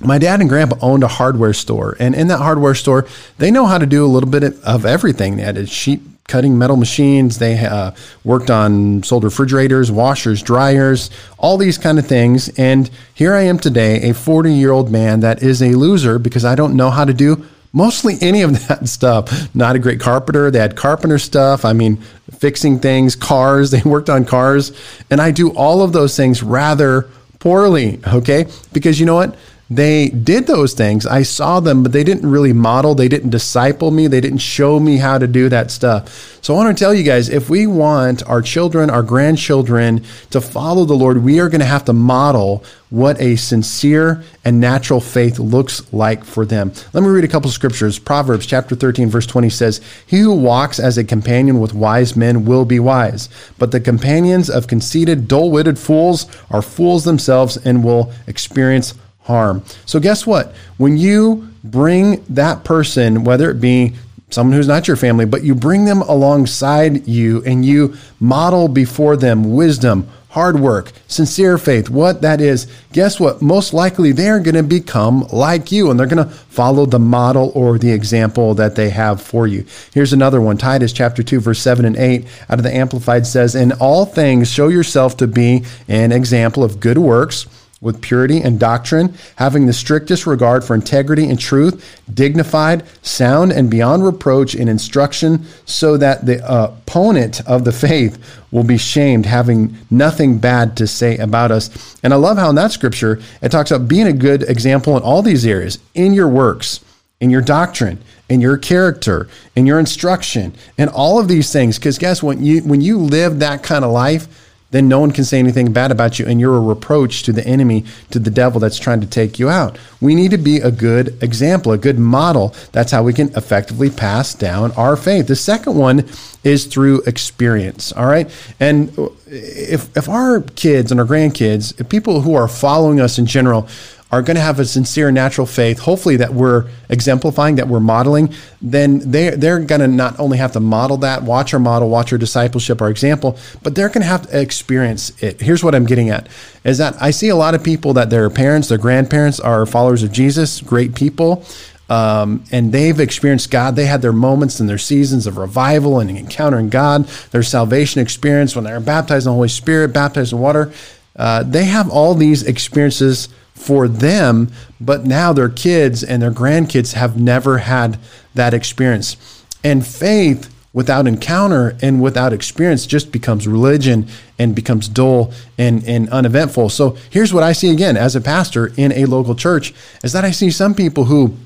my 0.00 0.18
dad 0.18 0.40
and 0.40 0.48
grandpa 0.48 0.76
owned 0.80 1.02
a 1.02 1.08
hardware 1.08 1.52
store. 1.52 1.96
And 1.98 2.14
in 2.14 2.28
that 2.28 2.38
hardware 2.38 2.74
store, 2.74 3.06
they 3.38 3.50
know 3.50 3.66
how 3.66 3.78
to 3.78 3.86
do 3.86 4.04
a 4.04 4.06
little 4.06 4.30
bit 4.30 4.44
of 4.62 4.86
everything. 4.86 5.36
They 5.36 5.42
had 5.42 5.56
a 5.56 5.66
sheet 5.66 6.00
cutting 6.28 6.56
metal 6.56 6.76
machines. 6.76 7.38
They 7.38 7.58
uh, 7.58 7.92
worked 8.22 8.50
on 8.50 9.02
sold 9.02 9.24
refrigerators, 9.24 9.90
washers, 9.90 10.40
dryers, 10.40 11.10
all 11.36 11.58
these 11.58 11.78
kind 11.78 11.98
of 11.98 12.06
things. 12.06 12.48
And 12.50 12.88
here 13.12 13.34
I 13.34 13.42
am 13.42 13.58
today, 13.58 14.08
a 14.08 14.14
40 14.14 14.52
year 14.52 14.70
old 14.70 14.90
man 14.90 15.20
that 15.20 15.42
is 15.42 15.60
a 15.62 15.72
loser 15.72 16.20
because 16.20 16.44
I 16.44 16.54
don't 16.54 16.76
know 16.76 16.90
how 16.90 17.04
to 17.04 17.12
do 17.12 17.44
mostly 17.72 18.16
any 18.20 18.42
of 18.42 18.68
that 18.68 18.88
stuff. 18.96 19.54
Not 19.54 19.76
a 19.76 19.78
great 19.78 20.00
carpenter. 20.00 20.50
They 20.50 20.58
had 20.58 20.76
carpenter 20.76 21.18
stuff. 21.18 21.64
I 21.64 21.72
mean, 21.72 21.96
fixing 22.38 22.78
things, 22.78 23.16
cars. 23.16 23.70
They 23.72 23.82
worked 23.82 24.10
on 24.10 24.24
cars. 24.24 24.72
And 25.10 25.20
I 25.20 25.30
do 25.30 25.50
all 25.50 25.82
of 25.82 25.92
those 25.92 26.16
things 26.16 26.42
rather 26.42 27.08
poorly. 27.38 28.00
Okay. 28.06 28.46
Because 28.72 29.00
you 29.00 29.06
know 29.06 29.14
what? 29.14 29.36
They 29.76 30.08
did 30.08 30.46
those 30.46 30.74
things. 30.74 31.06
I 31.06 31.22
saw 31.22 31.60
them, 31.60 31.82
but 31.82 31.92
they 31.92 32.04
didn't 32.04 32.30
really 32.30 32.52
model. 32.52 32.94
They 32.94 33.08
didn't 33.08 33.30
disciple 33.30 33.90
me. 33.90 34.06
They 34.06 34.20
didn't 34.20 34.38
show 34.38 34.80
me 34.80 34.98
how 34.98 35.18
to 35.18 35.26
do 35.26 35.48
that 35.48 35.70
stuff. 35.70 36.40
So 36.42 36.54
I 36.54 36.64
want 36.64 36.76
to 36.76 36.84
tell 36.84 36.92
you 36.92 37.04
guys 37.04 37.28
if 37.28 37.48
we 37.48 37.66
want 37.66 38.22
our 38.28 38.42
children, 38.42 38.90
our 38.90 39.02
grandchildren 39.02 40.04
to 40.30 40.40
follow 40.40 40.84
the 40.84 40.94
Lord, 40.94 41.22
we 41.22 41.38
are 41.40 41.48
going 41.48 41.60
to 41.60 41.66
have 41.66 41.84
to 41.84 41.92
model 41.92 42.64
what 42.90 43.18
a 43.20 43.36
sincere 43.36 44.22
and 44.44 44.60
natural 44.60 45.00
faith 45.00 45.38
looks 45.38 45.92
like 45.94 46.24
for 46.24 46.44
them. 46.44 46.72
Let 46.92 47.02
me 47.02 47.08
read 47.08 47.24
a 47.24 47.28
couple 47.28 47.50
scriptures. 47.50 47.98
Proverbs 47.98 48.44
chapter 48.44 48.74
13, 48.74 49.08
verse 49.08 49.26
20 49.26 49.48
says, 49.48 49.80
He 50.06 50.18
who 50.18 50.34
walks 50.34 50.78
as 50.78 50.98
a 50.98 51.04
companion 51.04 51.60
with 51.60 51.72
wise 51.72 52.16
men 52.16 52.44
will 52.44 52.64
be 52.64 52.78
wise, 52.78 53.28
but 53.56 53.70
the 53.70 53.80
companions 53.80 54.50
of 54.50 54.66
conceited, 54.66 55.28
dull 55.28 55.50
witted 55.50 55.78
fools 55.78 56.26
are 56.50 56.60
fools 56.60 57.04
themselves 57.04 57.56
and 57.56 57.82
will 57.82 58.12
experience 58.26 58.94
harm. 59.22 59.62
So, 59.86 60.00
guess 60.00 60.26
what? 60.26 60.54
When 60.76 60.96
you 60.96 61.48
bring 61.64 62.24
that 62.28 62.64
person, 62.64 63.24
whether 63.24 63.50
it 63.50 63.60
be 63.60 63.94
someone 64.30 64.56
who's 64.56 64.68
not 64.68 64.88
your 64.88 64.96
family, 64.96 65.26
but 65.26 65.44
you 65.44 65.54
bring 65.54 65.84
them 65.84 66.02
alongside 66.02 67.06
you 67.06 67.42
and 67.44 67.64
you 67.64 67.94
model 68.18 68.68
before 68.68 69.16
them 69.16 69.54
wisdom, 69.54 70.08
hard 70.30 70.58
work, 70.58 70.92
sincere 71.08 71.58
faith, 71.58 71.90
what 71.90 72.22
that 72.22 72.40
is, 72.40 72.66
guess 72.92 73.20
what? 73.20 73.42
Most 73.42 73.74
likely 73.74 74.12
they're 74.12 74.40
going 74.40 74.54
to 74.54 74.62
become 74.62 75.26
like 75.30 75.70
you 75.70 75.90
and 75.90 76.00
they're 76.00 76.06
going 76.06 76.26
to 76.26 76.34
follow 76.34 76.86
the 76.86 76.98
model 76.98 77.52
or 77.54 77.78
the 77.78 77.92
example 77.92 78.54
that 78.54 78.74
they 78.74 78.88
have 78.88 79.20
for 79.20 79.46
you. 79.46 79.66
Here's 79.92 80.14
another 80.14 80.40
one 80.40 80.56
Titus 80.56 80.92
chapter 80.92 81.22
2, 81.22 81.40
verse 81.40 81.60
7 81.60 81.84
and 81.84 81.96
8 81.96 82.26
out 82.48 82.58
of 82.58 82.62
the 82.62 82.74
Amplified 82.74 83.26
says, 83.26 83.54
In 83.54 83.72
all 83.72 84.06
things, 84.06 84.50
show 84.50 84.68
yourself 84.68 85.18
to 85.18 85.26
be 85.26 85.64
an 85.86 86.12
example 86.12 86.64
of 86.64 86.80
good 86.80 86.98
works 86.98 87.46
with 87.82 88.00
purity 88.00 88.40
and 88.40 88.58
doctrine, 88.58 89.12
having 89.36 89.66
the 89.66 89.72
strictest 89.72 90.24
regard 90.24 90.64
for 90.64 90.74
integrity 90.74 91.28
and 91.28 91.38
truth, 91.38 92.00
dignified, 92.14 92.84
sound, 93.02 93.52
and 93.52 93.68
beyond 93.68 94.04
reproach 94.04 94.54
in 94.54 94.68
instruction, 94.68 95.44
so 95.66 95.96
that 95.96 96.24
the 96.24 96.40
opponent 96.48 97.40
of 97.46 97.64
the 97.64 97.72
faith 97.72 98.40
will 98.52 98.62
be 98.62 98.78
shamed, 98.78 99.26
having 99.26 99.76
nothing 99.90 100.38
bad 100.38 100.76
to 100.76 100.86
say 100.86 101.18
about 101.18 101.50
us. 101.50 101.98
And 102.04 102.14
I 102.14 102.16
love 102.16 102.38
how 102.38 102.48
in 102.50 102.54
that 102.54 102.72
scripture 102.72 103.20
it 103.42 103.50
talks 103.50 103.70
about 103.72 103.88
being 103.88 104.06
a 104.06 104.12
good 104.12 104.44
example 104.44 104.96
in 104.96 105.02
all 105.02 105.20
these 105.20 105.44
areas 105.44 105.78
in 105.94 106.14
your 106.14 106.28
works, 106.28 106.80
in 107.20 107.30
your 107.30 107.42
doctrine, 107.42 107.98
in 108.28 108.40
your 108.40 108.56
character, 108.56 109.28
in 109.56 109.66
your 109.66 109.80
instruction, 109.80 110.54
and 110.78 110.88
all 110.88 111.18
of 111.18 111.28
these 111.28 111.52
things. 111.52 111.78
Because 111.78 111.98
guess 111.98 112.22
what? 112.22 112.38
You 112.38 112.62
when 112.62 112.80
you 112.80 112.96
live 112.98 113.40
that 113.40 113.62
kind 113.62 113.84
of 113.84 113.90
life, 113.90 114.41
then 114.72 114.88
no 114.88 114.98
one 114.98 115.12
can 115.12 115.24
say 115.24 115.38
anything 115.38 115.72
bad 115.72 115.92
about 115.92 116.18
you, 116.18 116.26
and 116.26 116.40
you're 116.40 116.56
a 116.56 116.60
reproach 116.60 117.22
to 117.22 117.32
the 117.32 117.46
enemy, 117.46 117.84
to 118.10 118.18
the 118.18 118.30
devil 118.30 118.58
that's 118.58 118.78
trying 118.78 119.00
to 119.02 119.06
take 119.06 119.38
you 119.38 119.48
out. 119.48 119.78
We 120.00 120.14
need 120.14 120.32
to 120.32 120.38
be 120.38 120.56
a 120.56 120.70
good 120.70 121.22
example, 121.22 121.72
a 121.72 121.78
good 121.78 121.98
model. 121.98 122.54
That's 122.72 122.90
how 122.90 123.02
we 123.02 123.12
can 123.12 123.28
effectively 123.36 123.90
pass 123.90 124.34
down 124.34 124.72
our 124.72 124.96
faith. 124.96 125.28
The 125.28 125.36
second 125.36 125.76
one 125.76 126.08
is 126.42 126.66
through 126.66 127.02
experience. 127.02 127.92
All 127.92 128.06
right. 128.06 128.28
And 128.58 128.92
if, 129.26 129.94
if 129.96 130.08
our 130.08 130.40
kids 130.40 130.90
and 130.90 130.98
our 130.98 131.06
grandkids, 131.06 131.78
if 131.80 131.88
people 131.88 132.22
who 132.22 132.34
are 132.34 132.48
following 132.48 132.98
us 132.98 133.18
in 133.18 133.26
general, 133.26 133.68
are 134.12 134.20
going 134.20 134.34
to 134.36 134.42
have 134.42 134.60
a 134.60 134.64
sincere 134.66 135.10
natural 135.10 135.46
faith, 135.46 135.78
hopefully 135.78 136.16
that 136.16 136.34
we're 136.34 136.68
exemplifying, 136.90 137.56
that 137.56 137.66
we're 137.66 137.80
modeling, 137.80 138.32
then 138.60 139.10
they, 139.10 139.30
they're 139.30 139.58
going 139.58 139.80
to 139.80 139.88
not 139.88 140.20
only 140.20 140.36
have 140.36 140.52
to 140.52 140.60
model 140.60 140.98
that, 140.98 141.22
watch 141.22 141.54
our 141.54 141.60
model, 141.60 141.88
watch 141.88 142.12
our 142.12 142.18
discipleship, 142.18 142.82
our 142.82 142.90
example, 142.90 143.38
but 143.62 143.74
they're 143.74 143.88
going 143.88 144.02
to 144.02 144.06
have 144.06 144.28
to 144.28 144.38
experience 144.38 145.10
it. 145.22 145.40
Here's 145.40 145.64
what 145.64 145.74
I'm 145.74 145.86
getting 145.86 146.10
at 146.10 146.28
is 146.62 146.76
that 146.76 146.94
I 147.00 147.10
see 147.10 147.30
a 147.30 147.36
lot 147.36 147.54
of 147.54 147.64
people 147.64 147.94
that 147.94 148.10
their 148.10 148.28
parents, 148.28 148.68
their 148.68 148.76
grandparents 148.76 149.40
are 149.40 149.64
followers 149.64 150.02
of 150.02 150.12
Jesus, 150.12 150.60
great 150.60 150.94
people. 150.94 151.44
Um, 151.88 152.44
and 152.52 152.72
they've 152.72 152.98
experienced 153.00 153.50
God. 153.50 153.76
They 153.76 153.84
had 153.84 154.00
their 154.00 154.12
moments 154.12 154.60
and 154.60 154.68
their 154.68 154.78
seasons 154.78 155.26
of 155.26 155.36
revival 155.36 156.00
and 156.00 156.10
encountering 156.10 156.70
God, 156.70 157.04
their 157.32 157.42
salvation 157.42 158.00
experience 158.00 158.54
when 158.54 158.64
they're 158.64 158.80
baptized 158.80 159.26
in 159.26 159.30
the 159.30 159.34
Holy 159.34 159.48
Spirit, 159.48 159.92
baptized 159.92 160.32
in 160.32 160.38
water. 160.38 160.72
Uh, 161.16 161.42
they 161.42 161.64
have 161.64 161.90
all 161.90 162.14
these 162.14 162.44
experiences 162.44 163.28
for 163.62 163.88
them, 163.88 164.50
but 164.80 165.04
now 165.04 165.32
their 165.32 165.48
kids 165.48 166.02
and 166.02 166.22
their 166.22 166.30
grandkids 166.30 166.94
have 166.94 167.18
never 167.18 167.58
had 167.58 167.98
that 168.34 168.54
experience. 168.54 169.16
And 169.64 169.86
faith 169.86 170.52
without 170.72 171.06
encounter 171.06 171.76
and 171.82 172.02
without 172.02 172.32
experience 172.32 172.86
just 172.86 173.12
becomes 173.12 173.46
religion 173.46 174.06
and 174.38 174.54
becomes 174.54 174.88
dull 174.88 175.32
and, 175.58 175.86
and 175.86 176.08
uneventful. 176.08 176.70
So 176.70 176.96
here's 177.10 177.32
what 177.32 177.42
I 177.42 177.52
see 177.52 177.70
again 177.70 177.96
as 177.96 178.16
a 178.16 178.20
pastor 178.20 178.72
in 178.76 178.92
a 178.92 179.04
local 179.04 179.34
church 179.34 179.74
is 180.02 180.12
that 180.12 180.24
I 180.24 180.30
see 180.30 180.50
some 180.50 180.74
people 180.74 181.04
who 181.04 181.36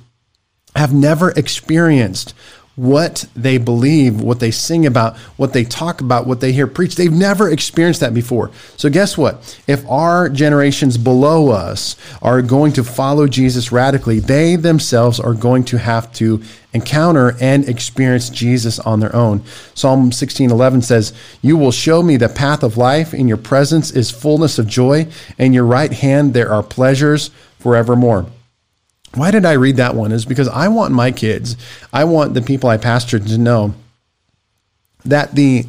have 0.77 0.93
never 0.93 1.31
experienced 1.33 2.35
what 2.77 3.25
they 3.35 3.57
believe, 3.57 4.21
what 4.21 4.39
they 4.39 4.51
sing 4.51 4.85
about, 4.85 5.17
what 5.37 5.55
they 5.55 5.65
talk 5.65 6.03
about, 6.03 6.27
what 6.27 6.41
they 6.41 6.53
hear 6.53 6.67
preached. 6.67 6.99
They've 6.99 7.11
never 7.11 7.51
experienced 7.51 8.01
that 8.01 8.13
before. 8.13 8.51
So, 8.77 8.91
guess 8.91 9.17
what? 9.17 9.59
If 9.67 9.89
our 9.89 10.29
generations 10.29 10.99
below 10.99 11.51
us 11.51 11.97
are 12.21 12.43
going 12.43 12.73
to 12.75 12.85
follow 12.85 13.27
Jesus 13.27 13.73
radically, 13.73 14.21
they 14.21 14.57
themselves 14.57 15.19
are 15.19 15.33
going 15.33 15.65
to 15.65 15.79
have 15.79 16.13
to 16.15 16.43
encounter 16.75 17.35
and 17.41 17.67
experience 17.67 18.29
Jesus 18.29 18.79
on 18.79 19.01
their 19.01 19.15
own. 19.17 19.43
Psalm 19.75 20.13
16:11 20.13 20.83
says, 20.83 21.15
"You 21.41 21.57
will 21.57 21.73
show 21.73 22.03
me 22.03 22.19
the 22.19 22.29
path 22.29 22.63
of 22.63 22.77
life. 22.77 23.15
In 23.15 23.27
your 23.27 23.39
presence 23.39 23.91
is 23.91 24.11
fullness 24.11 24.59
of 24.59 24.67
joy, 24.67 25.07
and 25.39 25.55
your 25.55 25.65
right 25.65 25.93
hand 25.93 26.35
there 26.35 26.53
are 26.53 26.63
pleasures 26.63 27.31
forevermore." 27.59 28.27
Why 29.15 29.31
did 29.31 29.45
I 29.45 29.53
read 29.53 29.77
that 29.77 29.95
one? 29.95 30.13
Is 30.13 30.25
because 30.25 30.49
I 30.49 30.69
want 30.69 30.93
my 30.93 31.11
kids, 31.11 31.57
I 31.93 32.05
want 32.05 32.35
the 32.35 32.43
people 32.43 32.69
I 32.69 32.77
pastor 32.77 33.19
to 33.19 33.39
know 33.39 33.75
that 35.05 35.35
the 35.35 35.65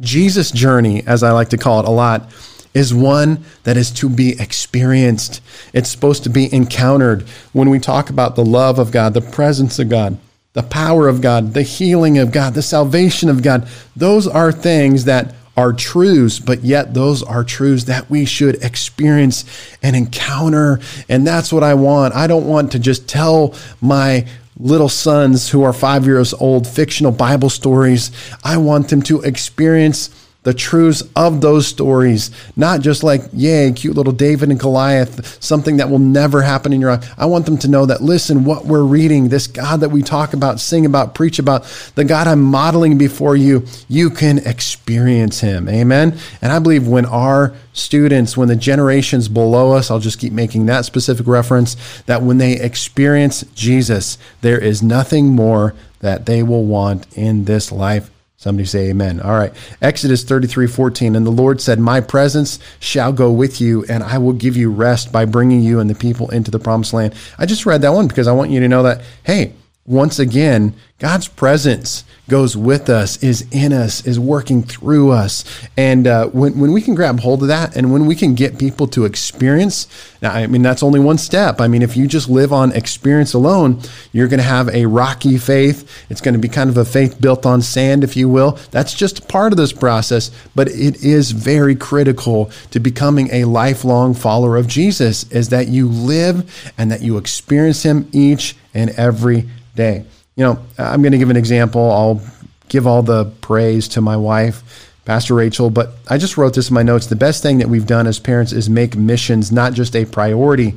Jesus 0.00 0.50
journey, 0.50 1.06
as 1.06 1.22
I 1.22 1.32
like 1.32 1.50
to 1.50 1.58
call 1.58 1.80
it 1.80 1.86
a 1.86 1.90
lot, 1.90 2.32
is 2.74 2.92
one 2.92 3.44
that 3.62 3.76
is 3.76 3.90
to 3.92 4.08
be 4.08 4.38
experienced. 4.40 5.40
It's 5.72 5.88
supposed 5.88 6.24
to 6.24 6.30
be 6.30 6.52
encountered 6.52 7.22
when 7.52 7.70
we 7.70 7.78
talk 7.78 8.10
about 8.10 8.34
the 8.34 8.44
love 8.44 8.80
of 8.80 8.90
God, 8.90 9.14
the 9.14 9.20
presence 9.20 9.78
of 9.78 9.88
God, 9.88 10.18
the 10.54 10.64
power 10.64 11.06
of 11.08 11.20
God, 11.20 11.54
the 11.54 11.62
healing 11.62 12.18
of 12.18 12.32
God, 12.32 12.54
the 12.54 12.62
salvation 12.62 13.28
of 13.28 13.42
God. 13.42 13.68
Those 13.94 14.26
are 14.26 14.50
things 14.50 15.04
that 15.04 15.34
are 15.56 15.72
truths, 15.72 16.40
but 16.40 16.64
yet 16.64 16.94
those 16.94 17.22
are 17.22 17.44
truths 17.44 17.84
that 17.84 18.10
we 18.10 18.24
should 18.24 18.62
experience 18.62 19.44
and 19.82 19.94
encounter. 19.94 20.80
And 21.08 21.26
that's 21.26 21.52
what 21.52 21.62
I 21.62 21.74
want. 21.74 22.14
I 22.14 22.26
don't 22.26 22.46
want 22.46 22.72
to 22.72 22.78
just 22.78 23.08
tell 23.08 23.54
my 23.80 24.26
little 24.58 24.88
sons 24.88 25.50
who 25.50 25.62
are 25.62 25.72
five 25.72 26.06
years 26.06 26.32
old 26.34 26.66
fictional 26.66 27.12
Bible 27.12 27.50
stories. 27.50 28.10
I 28.42 28.56
want 28.56 28.88
them 28.88 29.02
to 29.02 29.20
experience 29.22 30.10
the 30.44 30.54
truths 30.54 31.02
of 31.16 31.40
those 31.40 31.66
stories, 31.66 32.30
not 32.54 32.80
just 32.80 33.02
like, 33.02 33.22
yay, 33.32 33.72
cute 33.72 33.96
little 33.96 34.12
David 34.12 34.50
and 34.50 34.60
Goliath, 34.60 35.42
something 35.42 35.78
that 35.78 35.90
will 35.90 35.98
never 35.98 36.42
happen 36.42 36.72
in 36.72 36.80
your 36.80 36.92
life. 36.92 37.12
I 37.18 37.26
want 37.26 37.46
them 37.46 37.58
to 37.58 37.68
know 37.68 37.86
that, 37.86 38.02
listen, 38.02 38.44
what 38.44 38.66
we're 38.66 38.84
reading, 38.84 39.28
this 39.28 39.46
God 39.46 39.80
that 39.80 39.88
we 39.88 40.02
talk 40.02 40.34
about, 40.34 40.60
sing 40.60 40.86
about, 40.86 41.14
preach 41.14 41.38
about, 41.38 41.64
the 41.94 42.04
God 42.04 42.26
I'm 42.26 42.42
modeling 42.42 42.98
before 42.98 43.36
you, 43.36 43.66
you 43.88 44.10
can 44.10 44.38
experience 44.38 45.40
him. 45.40 45.68
Amen. 45.68 46.18
And 46.42 46.52
I 46.52 46.58
believe 46.58 46.86
when 46.86 47.06
our 47.06 47.54
students, 47.72 48.36
when 48.36 48.48
the 48.48 48.56
generations 48.56 49.28
below 49.28 49.72
us, 49.72 49.90
I'll 49.90 49.98
just 49.98 50.18
keep 50.18 50.32
making 50.32 50.66
that 50.66 50.84
specific 50.84 51.26
reference, 51.26 52.02
that 52.02 52.22
when 52.22 52.38
they 52.38 52.60
experience 52.60 53.44
Jesus, 53.54 54.18
there 54.42 54.58
is 54.58 54.82
nothing 54.82 55.28
more 55.28 55.74
that 56.00 56.26
they 56.26 56.42
will 56.42 56.64
want 56.64 57.06
in 57.16 57.46
this 57.46 57.72
life 57.72 58.10
Somebody 58.44 58.66
say 58.66 58.90
amen. 58.90 59.20
All 59.20 59.32
right. 59.32 59.54
Exodus 59.80 60.22
33 60.22 60.66
14. 60.66 61.16
And 61.16 61.24
the 61.24 61.30
Lord 61.30 61.62
said, 61.62 61.78
My 61.78 62.02
presence 62.02 62.58
shall 62.78 63.10
go 63.10 63.32
with 63.32 63.58
you, 63.58 63.86
and 63.88 64.04
I 64.04 64.18
will 64.18 64.34
give 64.34 64.54
you 64.54 64.70
rest 64.70 65.10
by 65.10 65.24
bringing 65.24 65.62
you 65.62 65.80
and 65.80 65.88
the 65.88 65.94
people 65.94 66.28
into 66.28 66.50
the 66.50 66.58
promised 66.58 66.92
land. 66.92 67.14
I 67.38 67.46
just 67.46 67.64
read 67.64 67.80
that 67.80 67.94
one 67.94 68.06
because 68.06 68.28
I 68.28 68.32
want 68.32 68.50
you 68.50 68.60
to 68.60 68.68
know 68.68 68.82
that, 68.82 69.00
hey, 69.22 69.54
once 69.86 70.18
again, 70.18 70.74
God's 70.98 71.28
presence 71.28 72.04
goes 72.30 72.56
with 72.56 72.88
us, 72.88 73.22
is 73.22 73.46
in 73.50 73.74
us, 73.74 74.06
is 74.06 74.18
working 74.18 74.62
through 74.62 75.10
us. 75.10 75.44
And 75.76 76.06
uh, 76.06 76.28
when, 76.28 76.58
when 76.58 76.72
we 76.72 76.80
can 76.80 76.94
grab 76.94 77.20
hold 77.20 77.42
of 77.42 77.48
that 77.48 77.76
and 77.76 77.92
when 77.92 78.06
we 78.06 78.14
can 78.14 78.34
get 78.34 78.58
people 78.58 78.86
to 78.88 79.04
experience, 79.04 79.86
now, 80.22 80.32
I 80.32 80.46
mean, 80.46 80.62
that's 80.62 80.82
only 80.82 81.00
one 81.00 81.18
step. 81.18 81.60
I 81.60 81.68
mean, 81.68 81.82
if 81.82 81.98
you 81.98 82.06
just 82.06 82.30
live 82.30 82.50
on 82.50 82.72
experience 82.72 83.34
alone, 83.34 83.82
you're 84.12 84.28
going 84.28 84.38
to 84.38 84.44
have 84.44 84.70
a 84.70 84.86
rocky 84.86 85.36
faith. 85.36 86.06
It's 86.08 86.22
going 86.22 86.32
to 86.32 86.38
be 86.38 86.48
kind 86.48 86.70
of 86.70 86.78
a 86.78 86.86
faith 86.86 87.20
built 87.20 87.44
on 87.44 87.60
sand, 87.60 88.04
if 88.04 88.16
you 88.16 88.26
will. 88.30 88.52
That's 88.70 88.94
just 88.94 89.28
part 89.28 89.52
of 89.52 89.58
this 89.58 89.74
process, 89.74 90.30
but 90.54 90.68
it 90.68 91.04
is 91.04 91.32
very 91.32 91.74
critical 91.74 92.50
to 92.70 92.80
becoming 92.80 93.28
a 93.32 93.44
lifelong 93.44 94.14
follower 94.14 94.56
of 94.56 94.66
Jesus, 94.66 95.30
is 95.30 95.50
that 95.50 95.68
you 95.68 95.90
live 95.90 96.72
and 96.78 96.90
that 96.90 97.02
you 97.02 97.18
experience 97.18 97.82
Him 97.82 98.08
each 98.12 98.56
and 98.72 98.88
every 98.90 99.46
day. 99.74 100.04
You 100.36 100.44
know, 100.44 100.58
I'm 100.78 101.02
going 101.02 101.12
to 101.12 101.18
give 101.18 101.30
an 101.30 101.36
example. 101.36 101.90
I'll 101.90 102.20
give 102.68 102.86
all 102.86 103.02
the 103.02 103.26
praise 103.40 103.88
to 103.88 104.00
my 104.00 104.16
wife, 104.16 104.90
Pastor 105.04 105.34
Rachel, 105.34 105.70
but 105.70 105.92
I 106.08 106.18
just 106.18 106.36
wrote 106.36 106.54
this 106.54 106.70
in 106.70 106.74
my 106.74 106.82
notes. 106.82 107.06
The 107.06 107.16
best 107.16 107.42
thing 107.42 107.58
that 107.58 107.68
we've 107.68 107.86
done 107.86 108.06
as 108.06 108.18
parents 108.18 108.52
is 108.52 108.68
make 108.68 108.96
missions 108.96 109.52
not 109.52 109.74
just 109.74 109.94
a 109.94 110.04
priority, 110.04 110.74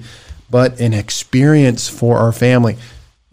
but 0.49 0.79
an 0.79 0.93
experience 0.93 1.89
for 1.89 2.17
our 2.17 2.31
family. 2.31 2.77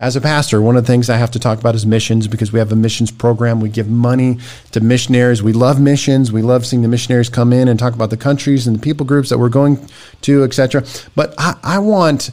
As 0.01 0.17
a 0.17 0.21
pastor, 0.21 0.61
one 0.61 0.77
of 0.77 0.85
the 0.85 0.93
things 0.93 1.09
I 1.09 1.17
have 1.17 1.31
to 1.31 1.39
talk 1.39 1.61
about 1.61 1.75
is 1.75 1.87
missions 1.87 2.27
because 2.27 2.53
we 2.53 2.59
have 2.59 2.73
a 2.73 2.77
missions 2.77 3.11
program. 3.11 3.61
We 3.61 3.69
give 3.69 3.89
money 3.89 4.39
to 4.73 4.81
missionaries. 4.81 5.43
We 5.43 5.53
love 5.53 5.81
missions. 5.81 6.33
We 6.33 6.43
love 6.43 6.67
seeing 6.67 6.83
the 6.83 6.89
missionaries 6.89 7.29
come 7.29 7.53
in 7.53 7.69
and 7.69 7.79
talk 7.79 7.95
about 7.95 8.11
the 8.11 8.17
countries 8.17 8.67
and 8.67 8.77
the 8.77 8.81
people 8.81 9.07
groups 9.07 9.29
that 9.29 9.39
we're 9.39 9.49
going 9.49 9.89
to, 10.23 10.43
etc. 10.43 10.85
But 11.15 11.35
I, 11.39 11.57
I 11.63 11.79
want 11.79 12.31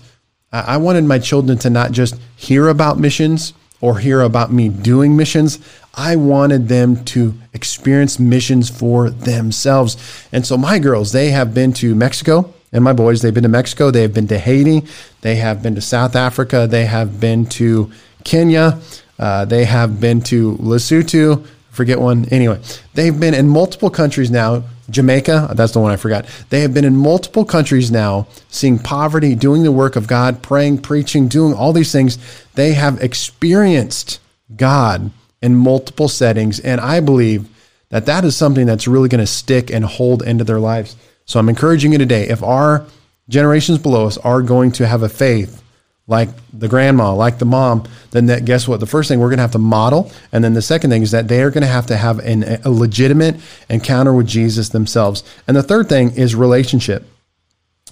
I 0.51 0.77
wanted 0.77 1.05
my 1.05 1.17
children 1.17 1.57
to 1.59 1.69
not 1.69 1.91
just 1.91 2.19
hear 2.35 2.67
about 2.67 2.99
missions 2.99 3.53
or 3.79 3.99
hear 3.99 4.21
about 4.21 4.51
me 4.51 4.67
doing 4.67 5.15
missions. 5.15 5.59
I 5.93 6.17
wanted 6.17 6.67
them 6.67 7.03
to 7.05 7.33
experience 7.53 8.19
missions 8.19 8.69
for 8.69 9.09
themselves. 9.09 9.97
And 10.31 10.45
so 10.45 10.57
my 10.57 10.77
girls, 10.77 11.13
they 11.13 11.31
have 11.31 11.53
been 11.53 11.71
to 11.73 11.95
Mexico, 11.95 12.53
and 12.73 12.83
my 12.83 12.93
boys, 12.93 13.21
they've 13.21 13.33
been 13.33 13.43
to 13.43 13.49
Mexico, 13.49 13.91
they 13.91 14.01
have 14.01 14.13
been 14.13 14.27
to 14.27 14.37
Haiti, 14.37 14.85
they 15.21 15.35
have 15.35 15.63
been 15.63 15.75
to 15.75 15.81
South 15.81 16.15
Africa, 16.15 16.67
they 16.69 16.85
have 16.85 17.19
been 17.19 17.45
to 17.47 17.91
Kenya, 18.23 18.79
uh, 19.19 19.45
they 19.45 19.65
have 19.65 19.99
been 19.99 20.21
to 20.21 20.57
Lesotho, 20.57 21.45
forget 21.71 21.99
one. 21.99 22.25
Anyway, 22.25 22.61
they've 22.93 23.19
been 23.19 23.33
in 23.33 23.47
multiple 23.47 23.89
countries 23.89 24.29
now 24.29 24.63
Jamaica, 24.91 25.53
that's 25.55 25.73
the 25.73 25.79
one 25.79 25.91
I 25.91 25.95
forgot. 25.95 26.25
They 26.49 26.61
have 26.61 26.73
been 26.73 26.85
in 26.85 26.95
multiple 26.95 27.45
countries 27.45 27.91
now, 27.91 28.27
seeing 28.49 28.77
poverty, 28.77 29.35
doing 29.35 29.63
the 29.63 29.71
work 29.71 29.95
of 29.95 30.07
God, 30.07 30.43
praying, 30.43 30.79
preaching, 30.79 31.27
doing 31.27 31.53
all 31.53 31.73
these 31.73 31.91
things. 31.91 32.17
They 32.53 32.73
have 32.73 33.01
experienced 33.01 34.19
God 34.55 35.11
in 35.41 35.55
multiple 35.55 36.07
settings. 36.07 36.59
And 36.59 36.79
I 36.79 36.99
believe 36.99 37.49
that 37.89 38.05
that 38.05 38.23
is 38.25 38.35
something 38.35 38.65
that's 38.65 38.87
really 38.87 39.09
going 39.09 39.19
to 39.19 39.27
stick 39.27 39.71
and 39.71 39.83
hold 39.83 40.21
into 40.21 40.43
their 40.43 40.59
lives. 40.59 40.95
So 41.25 41.39
I'm 41.39 41.49
encouraging 41.49 41.93
you 41.93 41.97
today 41.97 42.27
if 42.27 42.43
our 42.43 42.85
generations 43.29 43.77
below 43.79 44.05
us 44.05 44.17
are 44.17 44.41
going 44.41 44.71
to 44.73 44.87
have 44.87 45.03
a 45.03 45.09
faith 45.09 45.63
like 46.11 46.29
the 46.51 46.67
grandma, 46.67 47.15
like 47.15 47.39
the 47.39 47.45
mom, 47.45 47.87
then 48.11 48.25
that 48.25 48.43
guess 48.43 48.67
what? 48.67 48.81
The 48.81 48.85
first 48.85 49.07
thing 49.07 49.21
we're 49.21 49.29
going 49.29 49.37
to 49.37 49.43
have 49.43 49.53
to 49.53 49.59
model, 49.59 50.11
and 50.33 50.43
then 50.43 50.53
the 50.53 50.61
second 50.61 50.89
thing 50.89 51.03
is 51.03 51.11
that 51.11 51.29
they 51.29 51.41
are 51.41 51.49
going 51.49 51.61
to 51.61 51.67
have 51.67 51.85
to 51.85 51.95
have 51.95 52.19
an, 52.19 52.43
a 52.65 52.69
legitimate 52.69 53.37
encounter 53.69 54.13
with 54.13 54.27
Jesus 54.27 54.69
themselves. 54.69 55.23
And 55.47 55.55
the 55.55 55.63
third 55.63 55.87
thing 55.87 56.11
is 56.11 56.35
relationship. 56.35 57.07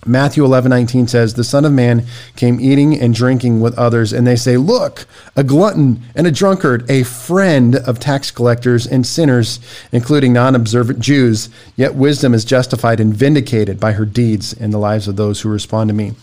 Matthew 0.06 0.44
11, 0.44 0.70
19 0.70 1.08
says, 1.08 1.34
The 1.34 1.46
Son 1.46 1.64
of 1.64 1.72
Man 1.72 2.06
came 2.36 2.60
eating 2.60 3.00
and 3.00 3.14
drinking 3.14 3.62
with 3.62 3.78
others, 3.78 4.12
and 4.12 4.28
they 4.28 4.36
say, 4.36 4.58
Look, 4.58 5.06
a 5.38 5.44
glutton 5.44 6.02
and 6.14 6.28
a 6.28 6.32
drunkard, 6.32 6.90
a 6.92 7.04
friend 7.04 7.78
of 7.78 8.00
tax 8.00 8.32
collectors 8.32 8.86
and 8.86 9.08
sinners, 9.08 9.62
including 9.94 10.34
non 10.34 10.56
observant 10.56 11.00
Jews. 11.00 11.48
Yet 11.78 11.96
wisdom 11.96 12.34
is 12.34 12.44
justified 12.44 13.00
and 13.00 13.14
vindicated 13.14 13.80
by 13.80 13.94
her 13.94 14.06
deeds 14.06 14.52
in 14.52 14.72
the 14.72 14.78
lives 14.78 15.08
of 15.08 15.16
those 15.16 15.40
who 15.40 15.50
respond 15.50 15.88
to 15.88 15.94
me. 15.94 16.14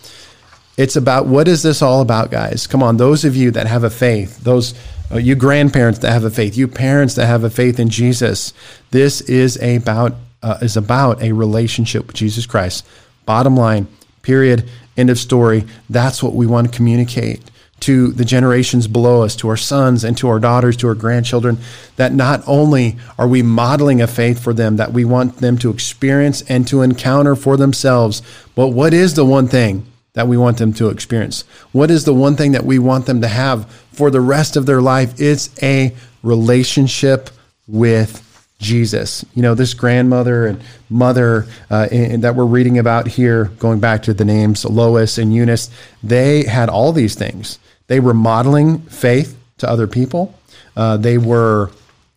It's 0.77 0.97
about 0.97 1.27
what 1.27 1.49
is 1.49 1.63
this 1.63 1.81
all 1.81 2.03
about, 2.03 2.31
guys? 2.31 2.67
Come 2.67 2.83
on, 2.83 2.99
those 2.99 3.25
of 3.25 3.35
you 3.35 3.51
that 3.53 3.67
have 3.67 3.85
a 3.85 3.91
faith, 3.91 4.39
those 4.41 4.75
uh, 5.11 5.17
you 5.17 5.35
grandparents 5.35 6.01
that 6.01 6.13
have 6.13 6.25
a 6.25 6.31
faith, 6.31 6.57
you 6.57 6.69
parents 6.69 7.15
that 7.15 7.27
have 7.27 7.45
a 7.45 7.51
faith 7.51 7.79
in 7.79 7.89
Jesus. 7.89 8.53
This 8.91 9.21
is 9.23 9.57
about 9.63 10.15
uh, 10.43 10.59
is 10.61 10.77
about 10.77 11.23
a 11.23 11.33
relationship 11.33 12.07
with 12.07 12.17
Jesus 12.17 12.45
Christ. 12.45 12.87
Bottom 13.25 13.57
line, 13.57 13.89
period, 14.23 14.69
end 14.97 15.11
of 15.11 15.19
story. 15.19 15.65
That's 15.89 16.23
what 16.23 16.35
we 16.35 16.47
want 16.47 16.71
to 16.71 16.77
communicate 16.77 17.43
to 17.81 18.13
the 18.13 18.25
generations 18.25 18.87
below 18.87 19.23
us, 19.23 19.37
to 19.37 19.49
our 19.49 19.57
sons 19.57 20.03
and 20.03 20.17
to 20.19 20.29
our 20.29 20.41
daughters, 20.41 20.77
to 20.79 20.89
our 20.89 20.95
grandchildren, 20.95 21.59
that 21.97 22.13
not 22.13 22.43
only 22.47 22.97
are 23.19 23.29
we 23.29 23.43
modeling 23.43 24.01
a 24.01 24.07
faith 24.07 24.43
for 24.43 24.55
them 24.55 24.77
that 24.77 24.93
we 24.93 25.05
want 25.05 25.37
them 25.39 25.59
to 25.59 25.71
experience 25.71 26.43
and 26.43 26.67
to 26.69 26.83
encounter 26.83 27.37
for 27.37 27.57
themselves, 27.57 28.23
but 28.55 28.69
what 28.69 28.95
is 28.95 29.15
the 29.15 29.25
one 29.25 29.47
thing 29.47 29.87
that 30.17 30.27
we 30.27 30.37
want 30.37 30.57
them 30.57 30.73
to 30.73 30.89
experience? 30.89 31.45
What 31.73 31.91
is 31.91 32.05
the 32.05 32.15
one 32.15 32.37
thing 32.37 32.53
that 32.53 32.65
we 32.65 32.79
want 32.79 33.05
them 33.05 33.21
to 33.21 33.29
have 33.29 33.71
for 33.93 34.11
the 34.11 34.21
rest 34.21 34.57
of 34.57 34.65
their 34.65 34.81
life? 34.81 35.21
It's 35.21 35.51
a 35.63 35.95
relationship 36.23 37.29
with 37.69 38.23
Jesus. 38.59 39.27
You 39.35 39.43
know, 39.43 39.55
this 39.55 39.75
grandmother 39.75 40.47
and 40.47 40.63
mother 40.89 41.47
uh, 41.71 41.89
in, 41.91 42.23
that 42.23 42.35
we're 42.35 42.47
reading 42.47 42.79
about 42.79 43.07
here, 43.07 43.45
going 43.59 43.79
back 43.79 44.03
to 44.05 44.15
the 44.15 44.25
names 44.25 44.65
Lois 44.65 45.19
and 45.19 45.35
Eunice, 45.35 45.69
they 46.03 46.45
had 46.45 46.71
all 46.71 46.93
these 46.93 47.15
things. 47.15 47.59
They 47.87 48.01
were 48.01 48.15
modeling 48.15 48.79
faith 48.79 49.39
to 49.59 49.69
other 49.69 49.87
people. 49.87 50.35
Uh, 50.75 50.97
they 50.97 51.19
were 51.19 51.71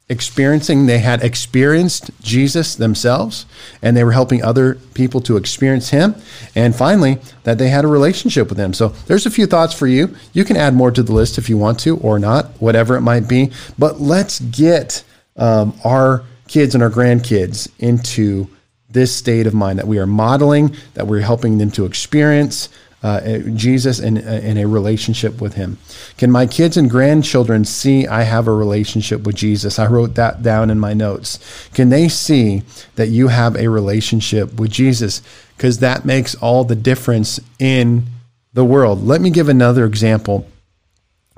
experiencing, 0.09 0.87
they 0.87 0.99
had 0.99 1.23
experienced 1.23 2.09
Jesus 2.21 2.75
themselves, 2.75 3.45
and 3.81 3.95
they 3.95 4.03
were 4.03 4.11
helping 4.11 4.43
other 4.43 4.75
people 4.93 5.21
to 5.21 5.37
experience 5.37 5.89
Him. 5.89 6.15
And 6.55 6.75
finally, 6.75 7.19
that 7.43 7.57
they 7.57 7.69
had 7.69 7.85
a 7.85 7.87
relationship 7.87 8.49
with 8.49 8.57
Him. 8.57 8.73
So 8.73 8.89
there's 9.07 9.25
a 9.25 9.31
few 9.31 9.45
thoughts 9.45 9.73
for 9.73 9.87
you. 9.87 10.15
You 10.33 10.43
can 10.43 10.57
add 10.57 10.73
more 10.73 10.91
to 10.91 11.03
the 11.03 11.13
list 11.13 11.37
if 11.37 11.49
you 11.49 11.57
want 11.57 11.79
to 11.81 11.97
or 11.97 12.17
not, 12.19 12.47
whatever 12.59 12.95
it 12.95 13.01
might 13.01 13.27
be. 13.27 13.51
But 13.77 14.01
let's 14.01 14.39
get 14.39 15.03
um, 15.37 15.79
our 15.85 16.23
kids 16.47 16.73
and 16.73 16.83
our 16.83 16.89
grandkids 16.89 17.69
into 17.77 18.47
this 18.89 19.15
state 19.15 19.45
of 19.45 19.53
mind 19.53 19.77
that 19.77 19.87
we 19.87 19.99
are 19.99 20.07
modeling, 20.07 20.75
that 20.95 21.05
we're 21.05 21.21
helping 21.21 21.59
them 21.59 21.69
to 21.71 21.85
experience 21.85 22.69
uh, 23.01 23.39
Jesus 23.53 23.99
and 23.99 24.17
in 24.17 24.57
a 24.57 24.67
relationship 24.67 25.41
with 25.41 25.53
Him. 25.53 25.77
Can 26.17 26.31
my 26.31 26.45
kids 26.45 26.77
and 26.77 26.89
grandchildren 26.89 27.65
see 27.65 28.07
I 28.07 28.23
have 28.23 28.47
a 28.47 28.53
relationship 28.53 29.23
with 29.23 29.35
Jesus? 29.35 29.79
I 29.79 29.87
wrote 29.87 30.15
that 30.15 30.43
down 30.43 30.69
in 30.69 30.79
my 30.79 30.93
notes. 30.93 31.39
Can 31.73 31.89
they 31.89 32.09
see 32.09 32.63
that 32.95 33.07
you 33.07 33.29
have 33.29 33.55
a 33.55 33.69
relationship 33.69 34.59
with 34.59 34.71
Jesus? 34.71 35.21
Because 35.55 35.79
that 35.79 36.05
makes 36.05 36.35
all 36.35 36.63
the 36.63 36.75
difference 36.75 37.39
in 37.57 38.05
the 38.53 38.65
world. 38.65 39.03
Let 39.05 39.21
me 39.21 39.29
give 39.29 39.49
another 39.49 39.85
example 39.85 40.47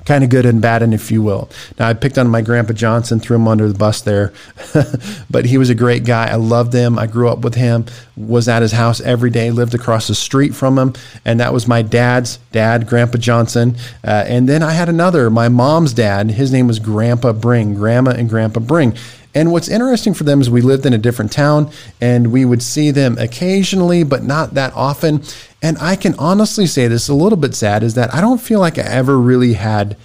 kind 0.06 0.24
of 0.24 0.30
good 0.30 0.46
and 0.46 0.62
bad, 0.62 0.82
and 0.82 0.94
if 0.94 1.12
you 1.12 1.22
will. 1.22 1.50
Now, 1.78 1.88
I 1.88 1.94
picked 1.94 2.18
on 2.18 2.28
my 2.28 2.42
grandpa 2.42 2.74
Johnson, 2.74 3.20
threw 3.20 3.36
him 3.36 3.48
under 3.48 3.68
the 3.68 3.78
bus 3.78 4.02
there, 4.02 4.34
but 5.30 5.46
he 5.46 5.58
was 5.58 5.70
a 5.70 5.76
great 5.76 6.06
guy. 6.06 6.28
I 6.28 6.36
loved 6.36 6.74
him. 6.74 6.98
I 6.98 7.08
grew 7.08 7.30
up 7.30 7.40
with 7.40 7.56
him, 7.56 7.86
was 8.18 8.48
at 8.48 8.62
his 8.62 8.72
house 8.72 9.00
every 9.02 9.30
day, 9.30 9.52
lived 9.52 9.76
across 9.76 10.08
the 10.08 10.16
street 10.16 10.56
from 10.56 10.78
him, 10.78 10.94
and 11.24 11.40
that 11.40 11.54
was 11.54 11.68
my 11.68 11.82
dad's 11.82 12.38
dad, 12.52 12.88
Grandpa 12.88 13.18
Johnson. 13.18 13.76
Uh, 14.04 14.26
and 14.28 14.50
then 14.50 14.64
I 14.64 14.72
had 14.72 14.90
another, 14.90 15.30
my 15.30 15.50
mom's 15.50 15.94
dad. 15.94 16.32
His 16.32 16.52
name 16.52 16.68
was 16.68 16.80
Grandpa 16.80 17.34
Bring, 17.34 17.76
Grandma 17.76 18.12
and 18.12 18.30
Grandpa 18.30 18.60
Bring. 18.60 18.96
And 19.34 19.52
what's 19.52 19.70
interesting 19.70 20.14
for 20.14 20.24
them 20.24 20.42
is 20.42 20.50
we 20.50 20.62
lived 20.62 20.86
in 20.86 20.94
a 20.94 20.98
different 20.98 21.32
town 21.32 21.72
and 22.00 22.32
we 22.32 22.44
would 22.44 22.62
see 22.62 22.92
them 22.92 23.18
occasionally, 23.18 24.04
but 24.04 24.24
not 24.24 24.56
that 24.56 24.74
often. 24.74 25.24
And 25.62 25.78
I 25.80 25.96
can 25.96 26.16
honestly 26.16 26.68
say 26.68 26.88
this 26.88 27.08
a 27.08 27.14
little 27.14 27.38
bit 27.38 27.56
sad 27.56 27.84
is 27.84 27.94
that 27.94 28.14
I 28.14 28.22
don't 28.22 28.42
feel 28.42 28.60
like 28.60 28.78
I 28.78 28.84
ever 28.84 29.18
really 29.18 29.54
had 29.54 29.96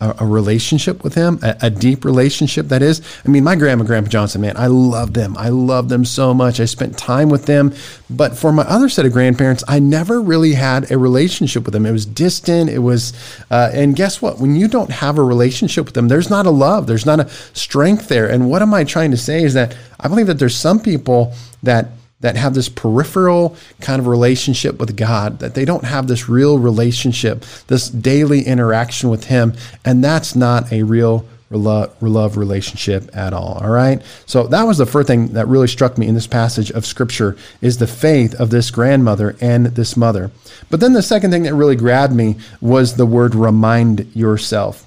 a, 0.00 0.16
a 0.20 0.26
relationship 0.26 1.02
with 1.02 1.14
him, 1.14 1.40
a, 1.42 1.56
a, 1.62 1.70
deep 1.70 2.04
relationship 2.04 2.68
that 2.68 2.82
is. 2.82 3.02
I 3.26 3.30
mean, 3.30 3.42
my 3.42 3.56
grandma, 3.56 3.84
Grandpa 3.84 4.08
Johnson, 4.08 4.40
man, 4.40 4.56
I 4.56 4.68
love 4.68 5.12
them. 5.12 5.36
I 5.36 5.48
love 5.48 5.88
them 5.88 6.04
so 6.04 6.32
much. 6.32 6.60
I 6.60 6.66
spent 6.66 6.96
time 6.96 7.28
with 7.28 7.46
them. 7.46 7.74
But 8.08 8.36
for 8.36 8.52
my 8.52 8.62
other 8.62 8.88
set 8.88 9.06
of 9.06 9.12
grandparents, 9.12 9.64
I 9.66 9.80
never 9.80 10.20
really 10.20 10.54
had 10.54 10.90
a 10.92 10.98
relationship 10.98 11.64
with 11.64 11.72
them. 11.72 11.84
It 11.84 11.92
was 11.92 12.06
distant. 12.06 12.70
It 12.70 12.78
was, 12.78 13.12
uh, 13.50 13.70
and 13.72 13.96
guess 13.96 14.22
what? 14.22 14.38
When 14.38 14.54
you 14.54 14.68
don't 14.68 14.90
have 14.90 15.18
a 15.18 15.24
relationship 15.24 15.86
with 15.86 15.94
them, 15.94 16.06
there's 16.06 16.30
not 16.30 16.46
a 16.46 16.50
love, 16.50 16.86
there's 16.86 17.06
not 17.06 17.18
a 17.18 17.28
strength 17.28 18.08
there. 18.08 18.28
And 18.28 18.48
what 18.48 18.62
am 18.62 18.72
I 18.74 18.84
trying 18.84 19.10
to 19.10 19.16
say 19.16 19.42
is 19.42 19.54
that 19.54 19.76
I 19.98 20.06
believe 20.06 20.28
that 20.28 20.38
there's 20.38 20.56
some 20.56 20.78
people 20.78 21.34
that 21.64 21.88
that 22.20 22.36
have 22.36 22.54
this 22.54 22.68
peripheral 22.68 23.56
kind 23.80 24.00
of 24.00 24.06
relationship 24.06 24.78
with 24.80 24.96
God, 24.96 25.38
that 25.38 25.54
they 25.54 25.64
don't 25.64 25.84
have 25.84 26.08
this 26.08 26.28
real 26.28 26.58
relationship, 26.58 27.44
this 27.68 27.88
daily 27.88 28.42
interaction 28.42 29.08
with 29.08 29.24
Him. 29.24 29.54
And 29.84 30.02
that's 30.02 30.34
not 30.34 30.72
a 30.72 30.82
real 30.82 31.24
love 31.50 32.36
relationship 32.36 33.08
at 33.16 33.32
all. 33.32 33.54
All 33.62 33.70
right. 33.70 34.02
So 34.26 34.48
that 34.48 34.64
was 34.64 34.76
the 34.76 34.84
first 34.84 35.06
thing 35.06 35.28
that 35.28 35.48
really 35.48 35.68
struck 35.68 35.96
me 35.96 36.06
in 36.06 36.14
this 36.14 36.26
passage 36.26 36.70
of 36.72 36.84
scripture 36.84 37.36
is 37.62 37.78
the 37.78 37.86
faith 37.86 38.34
of 38.34 38.50
this 38.50 38.70
grandmother 38.70 39.34
and 39.40 39.66
this 39.66 39.96
mother. 39.96 40.30
But 40.68 40.80
then 40.80 40.92
the 40.92 41.02
second 41.02 41.30
thing 41.30 41.44
that 41.44 41.54
really 41.54 41.76
grabbed 41.76 42.12
me 42.12 42.36
was 42.60 42.96
the 42.96 43.06
word 43.06 43.34
remind 43.34 44.14
yourself. 44.14 44.84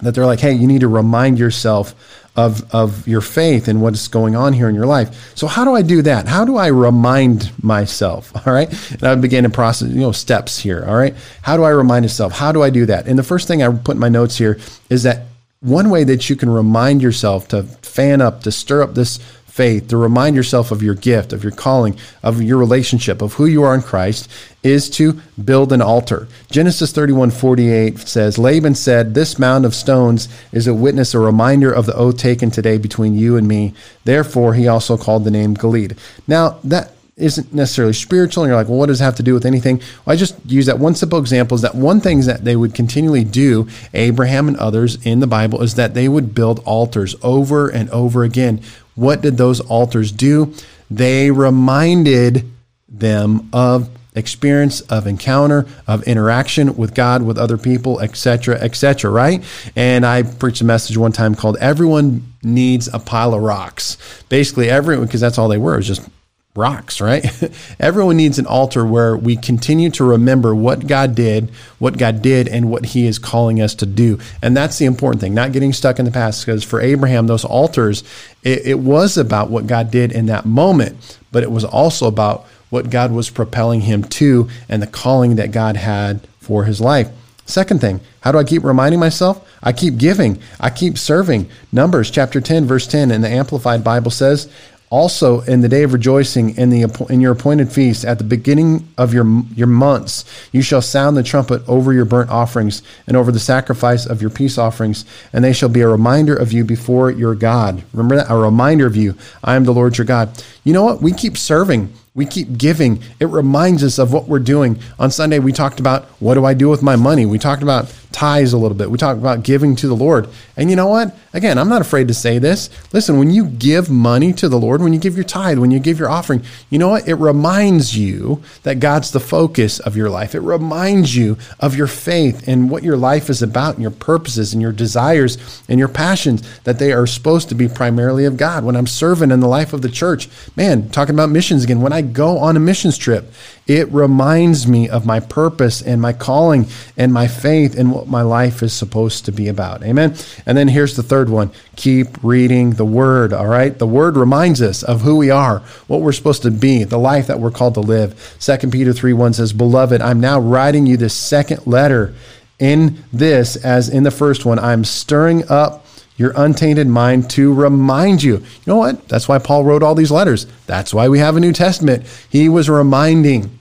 that 0.00 0.14
they're 0.14 0.26
like, 0.26 0.40
hey, 0.40 0.52
you 0.52 0.66
need 0.66 0.80
to 0.80 0.88
remind 0.88 1.38
yourself 1.38 1.94
of, 2.36 2.74
of 2.74 3.06
your 3.06 3.20
faith 3.20 3.68
and 3.68 3.80
what's 3.80 4.08
going 4.08 4.34
on 4.34 4.52
here 4.52 4.68
in 4.68 4.74
your 4.74 4.86
life. 4.86 5.32
So 5.36 5.46
how 5.46 5.64
do 5.64 5.74
I 5.74 5.82
do 5.82 6.02
that? 6.02 6.26
How 6.26 6.44
do 6.44 6.56
I 6.56 6.66
remind 6.66 7.52
myself? 7.62 8.32
All 8.46 8.52
right. 8.52 8.68
And 8.92 9.04
I 9.04 9.14
began 9.14 9.44
to 9.44 9.50
process, 9.50 9.88
you 9.88 10.00
know, 10.00 10.12
steps 10.12 10.58
here. 10.58 10.84
All 10.86 10.96
right. 10.96 11.14
How 11.42 11.56
do 11.56 11.62
I 11.62 11.70
remind 11.70 12.04
myself? 12.04 12.32
How 12.32 12.50
do 12.52 12.62
I 12.62 12.70
do 12.70 12.86
that? 12.86 13.06
And 13.06 13.18
the 13.18 13.22
first 13.22 13.46
thing 13.46 13.62
I 13.62 13.72
put 13.72 13.94
in 13.94 14.00
my 14.00 14.08
notes 14.08 14.36
here 14.36 14.58
is 14.90 15.04
that 15.04 15.26
one 15.60 15.90
way 15.90 16.04
that 16.04 16.28
you 16.28 16.36
can 16.36 16.50
remind 16.50 17.02
yourself 17.02 17.48
to 17.48 17.62
fan 17.62 18.20
up, 18.20 18.42
to 18.42 18.52
stir 18.52 18.82
up 18.82 18.94
this 18.94 19.18
faith, 19.54 19.86
to 19.86 19.96
remind 19.96 20.34
yourself 20.34 20.72
of 20.72 20.82
your 20.82 20.96
gift, 20.96 21.32
of 21.32 21.44
your 21.44 21.52
calling, 21.52 21.96
of 22.24 22.42
your 22.42 22.58
relationship, 22.58 23.22
of 23.22 23.34
who 23.34 23.46
you 23.46 23.62
are 23.62 23.72
in 23.72 23.82
Christ, 23.82 24.28
is 24.64 24.90
to 24.90 25.20
build 25.44 25.72
an 25.72 25.80
altar. 25.80 26.26
Genesis 26.50 26.90
31 26.90 27.30
48 27.30 27.98
says, 28.00 28.36
Laban 28.36 28.74
said, 28.74 29.14
This 29.14 29.38
mound 29.38 29.64
of 29.64 29.72
stones 29.72 30.28
is 30.50 30.66
a 30.66 30.74
witness, 30.74 31.14
a 31.14 31.20
reminder 31.20 31.70
of 31.72 31.86
the 31.86 31.94
oath 31.94 32.16
taken 32.16 32.50
today 32.50 32.78
between 32.78 33.16
you 33.16 33.36
and 33.36 33.46
me. 33.46 33.74
Therefore, 34.02 34.54
he 34.54 34.66
also 34.66 34.96
called 34.96 35.22
the 35.22 35.30
name 35.30 35.54
Gilead. 35.54 35.96
Now, 36.26 36.58
that 36.64 36.90
isn't 37.16 37.54
necessarily 37.54 37.92
spiritual 37.92 38.42
and 38.42 38.50
you're 38.50 38.58
like 38.58 38.66
well 38.66 38.76
what 38.76 38.86
does 38.86 39.00
it 39.00 39.04
have 39.04 39.14
to 39.14 39.22
do 39.22 39.34
with 39.34 39.46
anything 39.46 39.76
well, 40.04 40.14
i 40.14 40.16
just 40.16 40.34
use 40.46 40.66
that 40.66 40.80
one 40.80 40.96
simple 40.96 41.16
example 41.20 41.54
is 41.54 41.62
that 41.62 41.76
one 41.76 42.00
thing 42.00 42.20
that 42.22 42.44
they 42.44 42.56
would 42.56 42.74
continually 42.74 43.22
do 43.22 43.68
abraham 43.92 44.48
and 44.48 44.56
others 44.56 44.96
in 45.06 45.20
the 45.20 45.26
bible 45.26 45.62
is 45.62 45.76
that 45.76 45.94
they 45.94 46.08
would 46.08 46.34
build 46.34 46.58
altars 46.64 47.14
over 47.22 47.68
and 47.68 47.88
over 47.90 48.24
again 48.24 48.60
what 48.94 49.20
did 49.20 49.36
those 49.36 49.60
altars 49.60 50.12
do? 50.12 50.54
They 50.90 51.30
reminded 51.30 52.50
them 52.88 53.48
of 53.52 53.88
experience 54.14 54.80
of 54.82 55.06
encounter 55.08 55.66
of 55.88 56.04
interaction 56.04 56.76
with 56.76 56.94
god 56.94 57.20
with 57.22 57.36
other 57.36 57.58
people 57.58 57.98
etc 57.98 58.54
etc 58.60 59.10
right 59.10 59.42
and 59.74 60.06
i 60.06 60.22
preached 60.22 60.60
a 60.60 60.64
message 60.64 60.96
one 60.96 61.10
time 61.10 61.34
called 61.34 61.56
everyone 61.56 62.24
needs 62.42 62.88
a 62.92 62.98
pile 63.00 63.34
of 63.34 63.42
rocks 63.42 63.98
basically 64.28 64.70
everyone 64.70 65.04
because 65.04 65.20
that's 65.20 65.36
all 65.36 65.48
they 65.48 65.58
were 65.58 65.74
it 65.74 65.78
was 65.78 65.88
just 65.88 66.08
rocks, 66.56 67.00
right? 67.00 67.26
Everyone 67.80 68.16
needs 68.16 68.38
an 68.38 68.46
altar 68.46 68.86
where 68.86 69.16
we 69.16 69.34
continue 69.36 69.90
to 69.90 70.04
remember 70.04 70.54
what 70.54 70.86
God 70.86 71.16
did, 71.16 71.50
what 71.80 71.98
God 71.98 72.22
did, 72.22 72.46
and 72.46 72.70
what 72.70 72.86
He 72.86 73.06
is 73.06 73.18
calling 73.18 73.60
us 73.60 73.74
to 73.76 73.86
do. 73.86 74.20
And 74.40 74.56
that's 74.56 74.78
the 74.78 74.84
important 74.84 75.20
thing, 75.20 75.34
not 75.34 75.50
getting 75.52 75.72
stuck 75.72 75.98
in 75.98 76.04
the 76.04 76.12
past. 76.12 76.46
Because 76.46 76.62
for 76.62 76.80
Abraham, 76.80 77.26
those 77.26 77.44
altars, 77.44 78.04
it, 78.44 78.66
it 78.66 78.78
was 78.78 79.16
about 79.16 79.50
what 79.50 79.66
God 79.66 79.90
did 79.90 80.12
in 80.12 80.26
that 80.26 80.46
moment, 80.46 81.18
but 81.32 81.42
it 81.42 81.50
was 81.50 81.64
also 81.64 82.06
about 82.06 82.46
what 82.70 82.88
God 82.88 83.10
was 83.10 83.30
propelling 83.30 83.80
him 83.80 84.04
to 84.04 84.48
and 84.68 84.80
the 84.80 84.86
calling 84.86 85.36
that 85.36 85.50
God 85.50 85.76
had 85.76 86.20
for 86.38 86.64
his 86.64 86.80
life. 86.80 87.08
Second 87.46 87.80
thing, 87.80 88.00
how 88.20 88.32
do 88.32 88.38
I 88.38 88.44
keep 88.44 88.64
reminding 88.64 89.00
myself? 89.00 89.46
I 89.62 89.72
keep 89.72 89.98
giving. 89.98 90.40
I 90.58 90.70
keep 90.70 90.96
serving. 90.96 91.50
Numbers 91.72 92.10
chapter 92.10 92.40
10 92.40 92.64
verse 92.64 92.86
10 92.86 93.10
in 93.10 93.20
the 93.20 93.28
amplified 93.28 93.84
Bible 93.84 94.10
says, 94.10 94.50
also, 94.90 95.40
in 95.40 95.60
the 95.60 95.68
day 95.68 95.82
of 95.82 95.92
rejoicing, 95.92 96.56
in 96.56 96.70
the 96.70 97.06
in 97.10 97.20
your 97.20 97.32
appointed 97.32 97.72
feast, 97.72 98.04
at 98.04 98.18
the 98.18 98.24
beginning 98.24 98.86
of 98.96 99.12
your 99.12 99.26
your 99.54 99.66
months, 99.66 100.24
you 100.52 100.62
shall 100.62 100.82
sound 100.82 101.16
the 101.16 101.22
trumpet 101.22 101.62
over 101.68 101.92
your 101.92 102.04
burnt 102.04 102.30
offerings 102.30 102.82
and 103.06 103.16
over 103.16 103.32
the 103.32 103.40
sacrifice 103.40 104.06
of 104.06 104.20
your 104.20 104.30
peace 104.30 104.56
offerings, 104.58 105.04
and 105.32 105.42
they 105.42 105.52
shall 105.52 105.68
be 105.68 105.80
a 105.80 105.88
reminder 105.88 106.36
of 106.36 106.52
you 106.52 106.64
before 106.64 107.10
your 107.10 107.34
God. 107.34 107.82
Remember 107.92 108.16
that 108.16 108.30
a 108.30 108.36
reminder 108.36 108.86
of 108.86 108.94
you. 108.94 109.16
I 109.42 109.56
am 109.56 109.64
the 109.64 109.72
Lord 109.72 109.98
your 109.98 110.06
God. 110.06 110.42
You 110.62 110.72
know 110.72 110.84
what? 110.84 111.02
We 111.02 111.12
keep 111.12 111.36
serving 111.36 111.92
we 112.14 112.26
keep 112.26 112.56
giving. 112.56 113.02
It 113.18 113.26
reminds 113.26 113.82
us 113.82 113.98
of 113.98 114.12
what 114.12 114.28
we're 114.28 114.38
doing. 114.38 114.78
On 115.00 115.10
Sunday, 115.10 115.40
we 115.40 115.52
talked 115.52 115.80
about 115.80 116.04
what 116.20 116.34
do 116.34 116.44
I 116.44 116.54
do 116.54 116.68
with 116.68 116.80
my 116.80 116.94
money? 116.94 117.26
We 117.26 117.40
talked 117.40 117.62
about 117.62 117.92
tithes 118.14 118.52
a 118.52 118.58
little 118.58 118.76
bit. 118.76 118.90
We 118.90 118.96
talk 118.96 119.16
about 119.16 119.42
giving 119.42 119.74
to 119.76 119.88
the 119.88 119.96
Lord. 119.96 120.28
And 120.56 120.70
you 120.70 120.76
know 120.76 120.86
what? 120.86 121.16
Again, 121.32 121.58
I'm 121.58 121.68
not 121.68 121.80
afraid 121.80 122.06
to 122.08 122.14
say 122.14 122.38
this. 122.38 122.70
Listen, 122.92 123.18
when 123.18 123.32
you 123.32 123.46
give 123.46 123.90
money 123.90 124.32
to 124.34 124.48
the 124.48 124.58
Lord, 124.58 124.80
when 124.80 124.92
you 124.92 125.00
give 125.00 125.16
your 125.16 125.24
tithe, 125.24 125.58
when 125.58 125.72
you 125.72 125.80
give 125.80 125.98
your 125.98 126.08
offering, 126.08 126.44
you 126.70 126.78
know 126.78 126.88
what? 126.88 127.08
It 127.08 127.16
reminds 127.16 127.98
you 127.98 128.40
that 128.62 128.78
God's 128.78 129.10
the 129.10 129.18
focus 129.18 129.80
of 129.80 129.96
your 129.96 130.08
life. 130.08 130.36
It 130.36 130.40
reminds 130.40 131.16
you 131.16 131.36
of 131.58 131.74
your 131.74 131.88
faith 131.88 132.46
and 132.46 132.70
what 132.70 132.84
your 132.84 132.96
life 132.96 133.28
is 133.28 133.42
about 133.42 133.74
and 133.74 133.82
your 133.82 133.90
purposes 133.90 134.52
and 134.52 134.62
your 134.62 134.72
desires 134.72 135.62
and 135.68 135.80
your 135.80 135.88
passions, 135.88 136.42
that 136.60 136.78
they 136.78 136.92
are 136.92 137.08
supposed 137.08 137.48
to 137.48 137.56
be 137.56 137.66
primarily 137.66 138.26
of 138.26 138.36
God. 138.36 138.64
When 138.64 138.76
I'm 138.76 138.86
serving 138.86 139.32
in 139.32 139.40
the 139.40 139.48
life 139.48 139.72
of 139.72 139.82
the 139.82 139.88
church, 139.88 140.28
man, 140.54 140.88
talking 140.90 141.16
about 141.16 141.30
missions 141.30 141.64
again, 141.64 141.80
when 141.80 141.92
I 141.92 142.02
go 142.02 142.38
on 142.38 142.56
a 142.56 142.60
missions 142.60 142.96
trip, 142.96 143.32
it 143.66 143.90
reminds 143.90 144.66
me 144.66 144.88
of 144.88 145.06
my 145.06 145.20
purpose 145.20 145.80
and 145.80 146.00
my 146.00 146.12
calling 146.12 146.66
and 146.98 147.12
my 147.12 147.26
faith 147.26 147.78
and 147.78 147.90
what 147.92 148.06
my 148.06 148.20
life 148.20 148.62
is 148.62 148.74
supposed 148.74 149.24
to 149.24 149.32
be 149.32 149.48
about. 149.48 149.82
Amen. 149.82 150.14
And 150.44 150.58
then 150.58 150.68
here's 150.68 150.96
the 150.96 151.02
third 151.02 151.30
one 151.30 151.50
keep 151.74 152.22
reading 152.22 152.72
the 152.72 152.84
Word. 152.84 153.32
All 153.32 153.46
right. 153.46 153.76
The 153.76 153.86
Word 153.86 154.16
reminds 154.16 154.60
us 154.60 154.82
of 154.82 155.00
who 155.00 155.16
we 155.16 155.30
are, 155.30 155.60
what 155.86 156.02
we're 156.02 156.12
supposed 156.12 156.42
to 156.42 156.50
be, 156.50 156.84
the 156.84 156.98
life 156.98 157.26
that 157.26 157.40
we're 157.40 157.50
called 157.50 157.74
to 157.74 157.80
live. 157.80 158.36
2 158.40 158.68
Peter 158.70 158.92
3 158.92 159.14
1 159.14 159.32
says, 159.32 159.52
Beloved, 159.52 160.02
I'm 160.02 160.20
now 160.20 160.38
writing 160.38 160.86
you 160.86 160.96
this 160.96 161.14
second 161.14 161.66
letter. 161.66 162.14
In 162.58 163.02
this, 163.12 163.56
as 163.56 163.88
in 163.88 164.04
the 164.04 164.12
first 164.12 164.44
one, 164.44 164.60
I'm 164.60 164.84
stirring 164.84 165.42
up 165.50 165.83
your 166.16 166.32
untainted 166.36 166.86
mind 166.86 167.28
to 167.30 167.52
remind 167.52 168.22
you. 168.22 168.36
You 168.36 168.66
know 168.66 168.76
what? 168.76 169.08
That's 169.08 169.28
why 169.28 169.38
Paul 169.38 169.64
wrote 169.64 169.82
all 169.82 169.94
these 169.94 170.10
letters. 170.10 170.46
That's 170.66 170.94
why 170.94 171.08
we 171.08 171.18
have 171.18 171.36
a 171.36 171.40
New 171.40 171.52
Testament. 171.52 172.06
He 172.30 172.48
was 172.48 172.68
reminding 172.70 173.58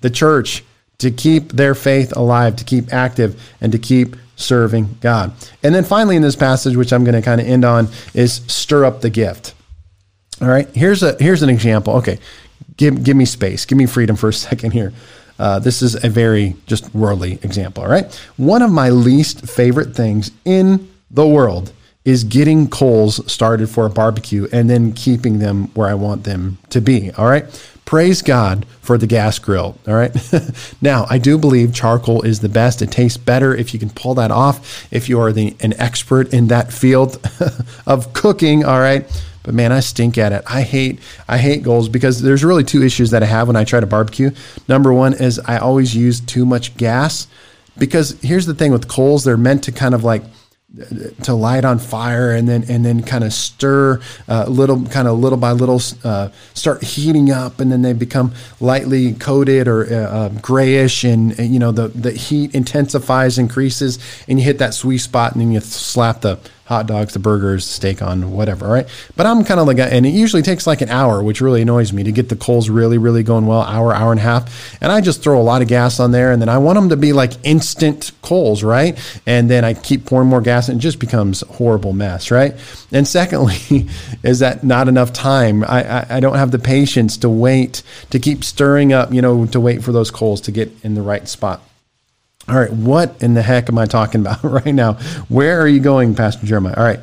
the 0.00 0.10
church 0.10 0.64
to 0.98 1.10
keep 1.10 1.52
their 1.52 1.74
faith 1.74 2.16
alive, 2.16 2.56
to 2.56 2.64
keep 2.64 2.92
active, 2.92 3.40
and 3.60 3.72
to 3.72 3.78
keep 3.78 4.16
serving 4.36 4.98
God. 5.00 5.32
And 5.62 5.74
then 5.74 5.84
finally, 5.84 6.16
in 6.16 6.22
this 6.22 6.36
passage, 6.36 6.76
which 6.76 6.92
I'm 6.92 7.04
going 7.04 7.14
to 7.14 7.22
kind 7.22 7.40
of 7.40 7.46
end 7.46 7.64
on, 7.64 7.88
is 8.12 8.42
stir 8.46 8.84
up 8.84 9.00
the 9.00 9.10
gift. 9.10 9.54
All 10.40 10.48
right, 10.48 10.68
here's 10.74 11.02
a 11.02 11.16
here's 11.20 11.42
an 11.42 11.48
example. 11.48 11.94
Okay, 11.96 12.18
give 12.76 13.04
give 13.04 13.16
me 13.16 13.24
space, 13.24 13.64
give 13.64 13.78
me 13.78 13.86
freedom 13.86 14.16
for 14.16 14.28
a 14.28 14.32
second 14.32 14.72
here. 14.72 14.92
Uh, 15.38 15.58
this 15.58 15.82
is 15.82 16.02
a 16.04 16.08
very 16.08 16.54
just 16.66 16.94
worldly 16.94 17.34
example. 17.42 17.84
All 17.84 17.90
right, 17.90 18.12
one 18.36 18.62
of 18.62 18.70
my 18.70 18.90
least 18.90 19.48
favorite 19.48 19.94
things 19.94 20.30
in 20.44 20.90
the 21.10 21.26
world 21.26 21.72
is 22.04 22.24
getting 22.24 22.68
coals 22.68 23.20
started 23.30 23.68
for 23.68 23.86
a 23.86 23.90
barbecue 23.90 24.46
and 24.52 24.68
then 24.68 24.92
keeping 24.92 25.38
them 25.38 25.68
where 25.74 25.88
I 25.88 25.94
want 25.94 26.24
them 26.24 26.58
to 26.70 26.80
be. 26.80 27.10
All 27.12 27.26
right. 27.26 27.44
Praise 27.86 28.22
God 28.22 28.66
for 28.80 28.98
the 28.98 29.06
gas 29.06 29.38
grill. 29.38 29.78
All 29.86 29.94
right. 29.94 30.14
now, 30.82 31.06
I 31.08 31.18
do 31.18 31.38
believe 31.38 31.74
charcoal 31.74 32.22
is 32.22 32.40
the 32.40 32.48
best. 32.48 32.82
It 32.82 32.90
tastes 32.90 33.18
better 33.18 33.54
if 33.54 33.72
you 33.72 33.80
can 33.80 33.90
pull 33.90 34.14
that 34.14 34.30
off, 34.30 34.86
if 34.92 35.08
you 35.08 35.20
are 35.20 35.32
the, 35.32 35.56
an 35.60 35.74
expert 35.80 36.32
in 36.32 36.48
that 36.48 36.72
field 36.72 37.18
of 37.86 38.12
cooking. 38.12 38.64
All 38.64 38.80
right. 38.80 39.06
But 39.42 39.54
man, 39.54 39.72
I 39.72 39.80
stink 39.80 40.16
at 40.16 40.32
it. 40.32 40.42
I 40.46 40.62
hate 40.62 41.00
I 41.28 41.36
hate 41.36 41.62
goals 41.62 41.90
because 41.90 42.22
there's 42.22 42.42
really 42.42 42.64
two 42.64 42.82
issues 42.82 43.10
that 43.10 43.22
I 43.22 43.26
have 43.26 43.46
when 43.46 43.56
I 43.56 43.64
try 43.64 43.78
to 43.78 43.86
barbecue. 43.86 44.30
Number 44.68 44.92
one 44.92 45.12
is 45.12 45.38
I 45.38 45.58
always 45.58 45.94
use 45.94 46.20
too 46.20 46.46
much 46.46 46.74
gas 46.78 47.28
because 47.76 48.18
here's 48.22 48.46
the 48.46 48.54
thing 48.54 48.72
with 48.72 48.88
coals, 48.88 49.24
they're 49.24 49.36
meant 49.36 49.64
to 49.64 49.72
kind 49.72 49.94
of 49.94 50.02
like 50.02 50.22
to 51.22 51.34
light 51.34 51.64
on 51.64 51.78
fire 51.78 52.32
and 52.32 52.48
then 52.48 52.64
and 52.68 52.84
then 52.84 53.02
kind 53.02 53.22
of 53.22 53.32
stir 53.32 54.00
uh, 54.28 54.44
little 54.48 54.84
kind 54.86 55.06
of 55.06 55.18
little 55.18 55.38
by 55.38 55.52
little 55.52 55.80
uh, 56.02 56.30
start 56.52 56.82
heating 56.82 57.30
up 57.30 57.60
and 57.60 57.70
then 57.70 57.82
they 57.82 57.92
become 57.92 58.32
lightly 58.60 59.12
coated 59.14 59.68
or 59.68 59.84
uh, 59.84 59.96
uh, 59.96 60.28
grayish 60.40 61.04
and, 61.04 61.38
and, 61.38 61.52
you 61.52 61.60
know 61.60 61.70
the 61.70 61.88
the 61.88 62.10
heat 62.10 62.52
intensifies 62.54 63.38
increases 63.38 63.98
and 64.26 64.40
you 64.40 64.44
hit 64.44 64.58
that 64.58 64.74
sweet 64.74 64.98
spot 64.98 65.32
and 65.32 65.40
then 65.40 65.52
you 65.52 65.60
slap 65.60 66.22
the 66.22 66.38
hot 66.66 66.86
dogs, 66.86 67.12
the 67.12 67.18
burgers, 67.18 67.64
steak 67.64 68.00
on 68.00 68.32
whatever, 68.32 68.66
right? 68.66 68.88
But 69.16 69.26
I'm 69.26 69.44
kind 69.44 69.60
of 69.60 69.66
like, 69.66 69.78
and 69.78 70.06
it 70.06 70.14
usually 70.14 70.42
takes 70.42 70.66
like 70.66 70.80
an 70.80 70.88
hour, 70.88 71.22
which 71.22 71.40
really 71.40 71.60
annoys 71.60 71.92
me 71.92 72.02
to 72.04 72.12
get 72.12 72.30
the 72.30 72.36
coals 72.36 72.70
really, 72.70 72.96
really 72.96 73.22
going 73.22 73.46
well, 73.46 73.62
hour, 73.62 73.94
hour 73.94 74.12
and 74.12 74.20
a 74.20 74.22
half. 74.22 74.82
And 74.82 74.90
I 74.90 75.02
just 75.02 75.22
throw 75.22 75.38
a 75.38 75.42
lot 75.42 75.60
of 75.60 75.68
gas 75.68 76.00
on 76.00 76.10
there, 76.10 76.32
and 76.32 76.40
then 76.40 76.48
I 76.48 76.58
want 76.58 76.76
them 76.76 76.88
to 76.88 76.96
be 76.96 77.12
like 77.12 77.32
instant 77.44 78.12
coals, 78.22 78.62
right? 78.62 78.98
And 79.26 79.50
then 79.50 79.64
I 79.64 79.74
keep 79.74 80.06
pouring 80.06 80.28
more 80.28 80.40
gas, 80.40 80.68
and 80.68 80.78
it 80.78 80.82
just 80.82 80.98
becomes 80.98 81.42
a 81.42 81.46
horrible 81.46 81.92
mess, 81.92 82.30
right? 82.30 82.54
And 82.92 83.06
secondly, 83.06 83.88
is 84.22 84.38
that 84.38 84.64
not 84.64 84.88
enough 84.88 85.12
time? 85.12 85.64
I, 85.64 86.00
I, 86.00 86.06
I 86.16 86.20
don't 86.20 86.36
have 86.36 86.50
the 86.50 86.58
patience 86.58 87.18
to 87.18 87.28
wait 87.28 87.82
to 88.08 88.18
keep 88.18 88.42
stirring 88.42 88.92
up, 88.92 89.12
you 89.12 89.20
know, 89.20 89.44
to 89.46 89.60
wait 89.60 89.84
for 89.84 89.92
those 89.92 90.10
coals 90.10 90.40
to 90.42 90.52
get 90.52 90.72
in 90.82 90.94
the 90.94 91.02
right 91.02 91.28
spot. 91.28 91.62
All 92.48 92.56
right, 92.56 92.72
what 92.72 93.22
in 93.22 93.34
the 93.34 93.42
heck 93.42 93.68
am 93.68 93.78
I 93.78 93.86
talking 93.86 94.20
about 94.20 94.42
right 94.44 94.74
now? 94.74 94.94
Where 95.28 95.60
are 95.60 95.68
you 95.68 95.80
going, 95.80 96.14
Pastor 96.14 96.46
Jeremiah? 96.46 96.74
All 96.76 96.84
right, 96.84 97.00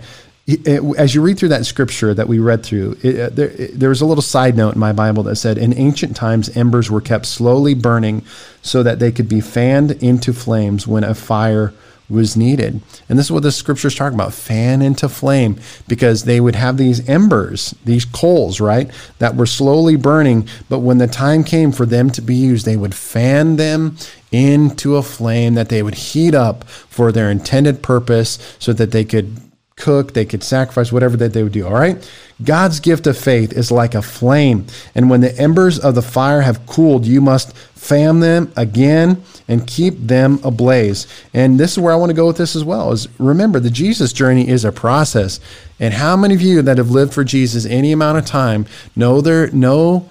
as 0.97 1.15
you 1.15 1.21
read 1.21 1.39
through 1.39 1.49
that 1.49 1.65
scripture 1.65 2.13
that 2.13 2.27
we 2.27 2.39
read 2.39 2.63
through, 2.63 2.97
it, 3.01 3.19
uh, 3.19 3.29
there, 3.29 3.47
there 3.47 3.89
was 3.89 4.01
a 4.01 4.05
little 4.05 4.21
side 4.21 4.57
note 4.57 4.73
in 4.73 4.79
my 4.79 4.91
Bible 4.91 5.23
that 5.23 5.35
said, 5.35 5.57
In 5.57 5.73
ancient 5.77 6.15
times, 6.15 6.55
embers 6.55 6.91
were 6.91 7.01
kept 7.01 7.25
slowly 7.25 7.73
burning 7.73 8.23
so 8.61 8.83
that 8.83 8.99
they 8.99 9.11
could 9.11 9.29
be 9.29 9.41
fanned 9.41 9.91
into 10.03 10.33
flames 10.33 10.87
when 10.87 11.03
a 11.03 11.15
fire 11.15 11.73
was 12.11 12.37
needed. 12.37 12.81
And 13.09 13.17
this 13.17 13.27
is 13.27 13.31
what 13.31 13.43
the 13.43 13.51
scriptures 13.51 13.95
talk 13.95 14.13
about 14.13 14.33
fan 14.33 14.81
into 14.81 15.09
flame 15.09 15.59
because 15.87 16.25
they 16.25 16.39
would 16.39 16.55
have 16.55 16.77
these 16.77 17.07
embers, 17.07 17.73
these 17.85 18.05
coals, 18.05 18.59
right, 18.59 18.91
that 19.19 19.35
were 19.35 19.45
slowly 19.45 19.95
burning. 19.95 20.47
But 20.69 20.79
when 20.79 20.97
the 20.97 21.07
time 21.07 21.43
came 21.43 21.71
for 21.71 21.85
them 21.85 22.09
to 22.11 22.21
be 22.21 22.35
used, 22.35 22.65
they 22.65 22.77
would 22.77 22.95
fan 22.95 23.55
them 23.55 23.97
into 24.31 24.95
a 24.95 25.03
flame 25.03 25.55
that 25.55 25.69
they 25.69 25.83
would 25.83 25.95
heat 25.95 26.35
up 26.35 26.63
for 26.65 27.11
their 27.11 27.29
intended 27.29 27.81
purpose 27.83 28.37
so 28.59 28.73
that 28.73 28.91
they 28.91 29.03
could 29.03 29.41
cook, 29.81 30.13
they 30.13 30.25
could 30.25 30.43
sacrifice, 30.43 30.91
whatever 30.91 31.17
that 31.17 31.33
they 31.33 31.43
would 31.43 31.51
do. 31.51 31.65
All 31.65 31.73
right. 31.73 31.97
God's 32.43 32.79
gift 32.79 33.07
of 33.07 33.17
faith 33.17 33.51
is 33.51 33.71
like 33.71 33.93
a 33.93 34.01
flame. 34.01 34.65
And 34.95 35.09
when 35.09 35.21
the 35.21 35.37
embers 35.37 35.77
of 35.79 35.95
the 35.95 36.01
fire 36.01 36.41
have 36.41 36.65
cooled, 36.65 37.05
you 37.05 37.19
must 37.19 37.55
fan 37.75 38.19
them 38.19 38.51
again 38.55 39.23
and 39.47 39.67
keep 39.67 39.95
them 39.97 40.39
ablaze. 40.43 41.07
And 41.33 41.59
this 41.59 41.73
is 41.73 41.79
where 41.79 41.91
I 41.91 41.97
want 41.97 42.11
to 42.11 42.15
go 42.15 42.27
with 42.27 42.37
this 42.37 42.55
as 42.55 42.63
well 42.63 42.91
is 42.91 43.07
remember 43.19 43.59
the 43.59 43.69
Jesus 43.69 44.13
journey 44.13 44.47
is 44.47 44.63
a 44.63 44.71
process. 44.71 45.39
And 45.79 45.93
how 45.93 46.15
many 46.15 46.35
of 46.35 46.41
you 46.41 46.61
that 46.61 46.77
have 46.77 46.91
lived 46.91 47.13
for 47.13 47.23
Jesus 47.23 47.65
any 47.65 47.91
amount 47.91 48.19
of 48.19 48.25
time 48.25 48.67
know 48.95 49.19
there 49.19 49.51
know 49.51 50.09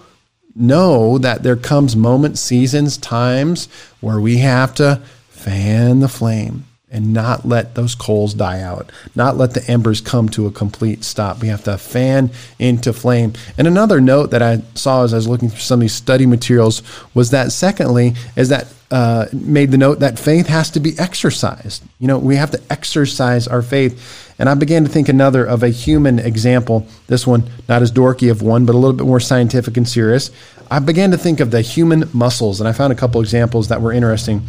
know 0.55 1.17
that 1.19 1.45
there 1.45 1.57
comes 1.57 1.95
moments, 1.95 2.41
seasons, 2.41 2.99
times 2.99 3.69
where 4.01 4.21
we 4.21 4.39
have 4.39 4.75
to 4.75 5.01
fan 5.31 6.01
the 6.01 6.09
flame 6.09 6.65
and 6.91 7.13
not 7.13 7.47
let 7.47 7.75
those 7.75 7.95
coals 7.95 8.35
die 8.35 8.61
out, 8.61 8.91
not 9.15 9.37
let 9.37 9.55
the 9.55 9.65
embers 9.71 10.01
come 10.01 10.29
to 10.31 10.47
a 10.47 10.51
complete 10.51 11.05
stop. 11.05 11.41
We 11.41 11.49
have 11.49 11.65
to 11.65 11.79
fan 11.79 12.31
into 12.59 12.93
flame. 12.93 13.35
And 13.57 13.67
another 13.67 14.01
note 14.01 14.31
that 14.33 14.43
I 14.43 14.63
saw 14.75 15.05
as 15.05 15.15
I 15.15 15.17
was 15.17 15.29
looking 15.29 15.51
through 15.51 15.61
some 15.61 15.79
of 15.79 15.83
these 15.83 15.93
study 15.93 16.27
materials 16.27 16.83
was 17.15 17.31
that, 17.31 17.53
secondly, 17.53 18.15
is 18.37 18.49
that 18.49 18.73
uh, 18.91 19.27
made 19.33 19.71
the 19.71 19.79
note 19.79 20.01
that 20.01 20.19
faith 20.19 20.49
has 20.49 20.71
to 20.71 20.81
be 20.81 20.99
exercised. 20.99 21.83
You 22.01 22.09
know, 22.09 22.19
we 22.19 22.35
have 22.37 22.51
to 22.51 22.61
exercise 22.71 23.47
our 23.47 23.63
faith. 23.63 24.30
And 24.41 24.49
I 24.49 24.55
began 24.55 24.85
to 24.85 24.91
think 24.91 25.11
another 25.11 25.45
of 25.45 25.63
a 25.63 25.69
human 25.69 26.19
example. 26.19 26.87
This 27.09 27.27
one, 27.27 27.45
not 27.69 27.83
as 27.83 27.93
dorky 27.93 28.31
of 28.31 28.41
one, 28.41 28.65
but 28.65 28.75
a 28.75 28.79
little 28.79 28.97
bit 28.97 29.07
more 29.07 29.21
scientific 29.21 29.77
and 29.77 29.87
serious. 29.87 30.31
I 30.71 30.79
began 30.79 31.11
to 31.11 31.19
think 31.19 31.41
of 31.41 31.51
the 31.51 31.61
human 31.61 32.09
muscles, 32.15 32.59
and 32.59 32.67
I 32.67 32.73
found 32.73 32.91
a 32.91 32.97
couple 32.97 33.21
examples 33.21 33.69
that 33.69 33.83
were 33.83 33.93
interesting. 33.93 34.41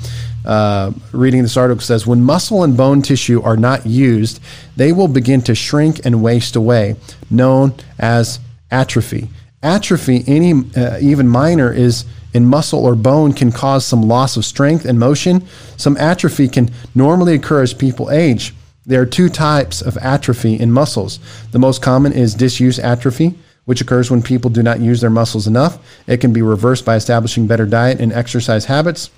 Uh, 0.45 0.93
reading 1.11 1.43
this 1.43 1.57
article 1.57 1.81
says 1.81 2.07
when 2.07 2.21
muscle 2.21 2.63
and 2.63 2.77
bone 2.77 3.01
tissue 3.01 3.41
are 3.41 3.57
not 3.57 3.85
used, 3.85 4.39
they 4.77 4.93
will 4.93 5.09
begin 5.09 5.41
to 5.41 5.53
shrink 5.53 6.05
and 6.05 6.23
waste 6.23 6.55
away, 6.55 6.95
known 7.29 7.73
as 7.99 8.39
atrophy. 8.71 9.27
Atrophy, 9.61 10.23
any 10.25 10.53
uh, 10.73 10.99
even 11.01 11.27
minor, 11.27 11.69
is 11.73 12.05
in 12.33 12.45
muscle 12.45 12.85
or 12.85 12.95
bone 12.95 13.33
can 13.33 13.51
cause 13.51 13.85
some 13.85 14.03
loss 14.03 14.37
of 14.37 14.45
strength 14.45 14.85
and 14.85 14.97
motion. 14.97 15.45
Some 15.75 15.97
atrophy 15.97 16.47
can 16.47 16.69
normally 16.95 17.35
occur 17.35 17.61
as 17.61 17.73
people 17.73 18.09
age. 18.09 18.53
There 18.85 19.01
are 19.01 19.05
two 19.05 19.29
types 19.29 19.81
of 19.81 19.97
atrophy 19.97 20.59
in 20.59 20.71
muscles. 20.71 21.19
The 21.51 21.59
most 21.59 21.81
common 21.81 22.13
is 22.13 22.33
disuse 22.33 22.79
atrophy 22.79 23.35
which 23.65 23.81
occurs 23.81 24.09
when 24.09 24.21
people 24.21 24.49
do 24.49 24.63
not 24.63 24.79
use 24.79 25.01
their 25.01 25.09
muscles 25.09 25.47
enough. 25.47 25.77
It 26.07 26.17
can 26.17 26.33
be 26.33 26.41
reversed 26.41 26.85
by 26.85 26.95
establishing 26.95 27.47
better 27.47 27.65
diet 27.65 27.99
and 27.99 28.11
exercise 28.11 28.65
habits. 28.65 29.09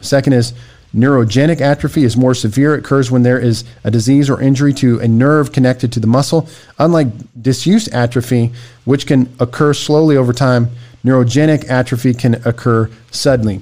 Second 0.00 0.34
is 0.34 0.52
neurogenic 0.94 1.60
atrophy 1.60 2.04
is 2.04 2.16
more 2.16 2.34
severe. 2.34 2.74
It 2.74 2.80
occurs 2.80 3.10
when 3.10 3.22
there 3.22 3.38
is 3.38 3.64
a 3.84 3.90
disease 3.90 4.30
or 4.30 4.40
injury 4.40 4.72
to 4.74 5.00
a 5.00 5.08
nerve 5.08 5.52
connected 5.52 5.92
to 5.92 6.00
the 6.00 6.06
muscle. 6.06 6.48
Unlike 6.78 7.08
disuse 7.42 7.88
atrophy, 7.88 8.52
which 8.84 9.06
can 9.06 9.34
occur 9.40 9.74
slowly 9.74 10.16
over 10.16 10.32
time, 10.32 10.70
neurogenic 11.04 11.68
atrophy 11.68 12.14
can 12.14 12.34
occur 12.46 12.88
suddenly. 13.10 13.60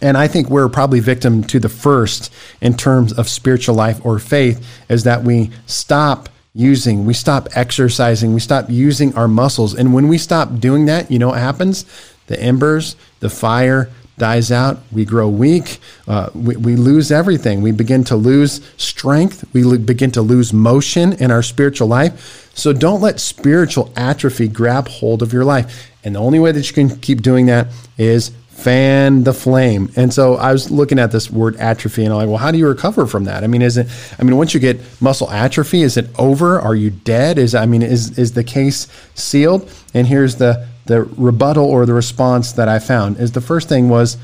And 0.00 0.16
I 0.16 0.28
think 0.28 0.50
we're 0.50 0.68
probably 0.68 1.00
victim 1.00 1.44
to 1.44 1.58
the 1.58 1.68
first 1.68 2.32
in 2.60 2.74
terms 2.74 3.12
of 3.12 3.28
spiritual 3.28 3.74
life 3.74 4.04
or 4.04 4.18
faith 4.18 4.66
is 4.88 5.04
that 5.04 5.22
we 5.22 5.50
stop 5.66 6.28
using, 6.52 7.04
we 7.04 7.14
stop 7.14 7.48
exercising, 7.54 8.34
we 8.34 8.40
stop 8.40 8.66
using 8.68 9.14
our 9.16 9.28
muscles. 9.28 9.74
And 9.74 9.92
when 9.92 10.08
we 10.08 10.18
stop 10.18 10.60
doing 10.60 10.86
that, 10.86 11.10
you 11.10 11.18
know 11.18 11.28
what 11.28 11.38
happens? 11.38 11.84
The 12.26 12.40
embers, 12.40 12.96
the 13.20 13.30
fire 13.30 13.90
dies 14.16 14.52
out. 14.52 14.78
We 14.92 15.04
grow 15.04 15.28
weak. 15.28 15.78
Uh, 16.06 16.30
we, 16.34 16.56
we 16.56 16.76
lose 16.76 17.10
everything. 17.10 17.62
We 17.62 17.72
begin 17.72 18.04
to 18.04 18.16
lose 18.16 18.60
strength. 18.76 19.44
We 19.52 19.76
begin 19.78 20.12
to 20.12 20.22
lose 20.22 20.52
motion 20.52 21.14
in 21.14 21.30
our 21.30 21.42
spiritual 21.42 21.88
life. 21.88 22.50
So 22.54 22.72
don't 22.72 23.00
let 23.00 23.18
spiritual 23.18 23.92
atrophy 23.96 24.48
grab 24.48 24.86
hold 24.86 25.22
of 25.22 25.32
your 25.32 25.44
life. 25.44 25.90
And 26.04 26.14
the 26.14 26.20
only 26.20 26.38
way 26.38 26.52
that 26.52 26.68
you 26.68 26.74
can 26.74 26.96
keep 27.00 27.22
doing 27.22 27.46
that 27.46 27.68
is 27.98 28.30
fan 28.54 29.24
the 29.24 29.32
flame. 29.32 29.90
And 29.96 30.14
so 30.14 30.36
I 30.36 30.52
was 30.52 30.70
looking 30.70 30.98
at 30.98 31.10
this 31.10 31.30
word 31.30 31.56
atrophy 31.56 32.04
and 32.04 32.14
I'm 32.14 32.18
like, 32.18 32.28
well, 32.28 32.38
how 32.38 32.50
do 32.50 32.56
you 32.56 32.68
recover 32.68 33.06
from 33.06 33.24
that? 33.24 33.44
I 33.44 33.46
mean, 33.46 33.62
is 33.62 33.76
it, 33.76 33.88
I 34.18 34.22
mean, 34.22 34.36
once 34.36 34.54
you 34.54 34.60
get 34.60 34.80
muscle 35.02 35.28
atrophy, 35.30 35.82
is 35.82 35.96
it 35.96 36.06
over? 36.18 36.60
Are 36.60 36.74
you 36.74 36.90
dead? 36.90 37.36
Is, 37.36 37.54
I 37.54 37.66
mean, 37.66 37.82
is, 37.82 38.16
is 38.16 38.32
the 38.32 38.44
case 38.44 38.86
sealed? 39.14 39.70
And 39.92 40.06
here's 40.06 40.36
the, 40.36 40.66
the 40.86 41.02
rebuttal 41.02 41.64
or 41.64 41.84
the 41.84 41.94
response 41.94 42.52
that 42.52 42.68
I 42.68 42.78
found 42.78 43.18
is 43.18 43.32
the 43.32 43.40
first 43.40 43.68
thing 43.68 43.88
was 43.88 44.16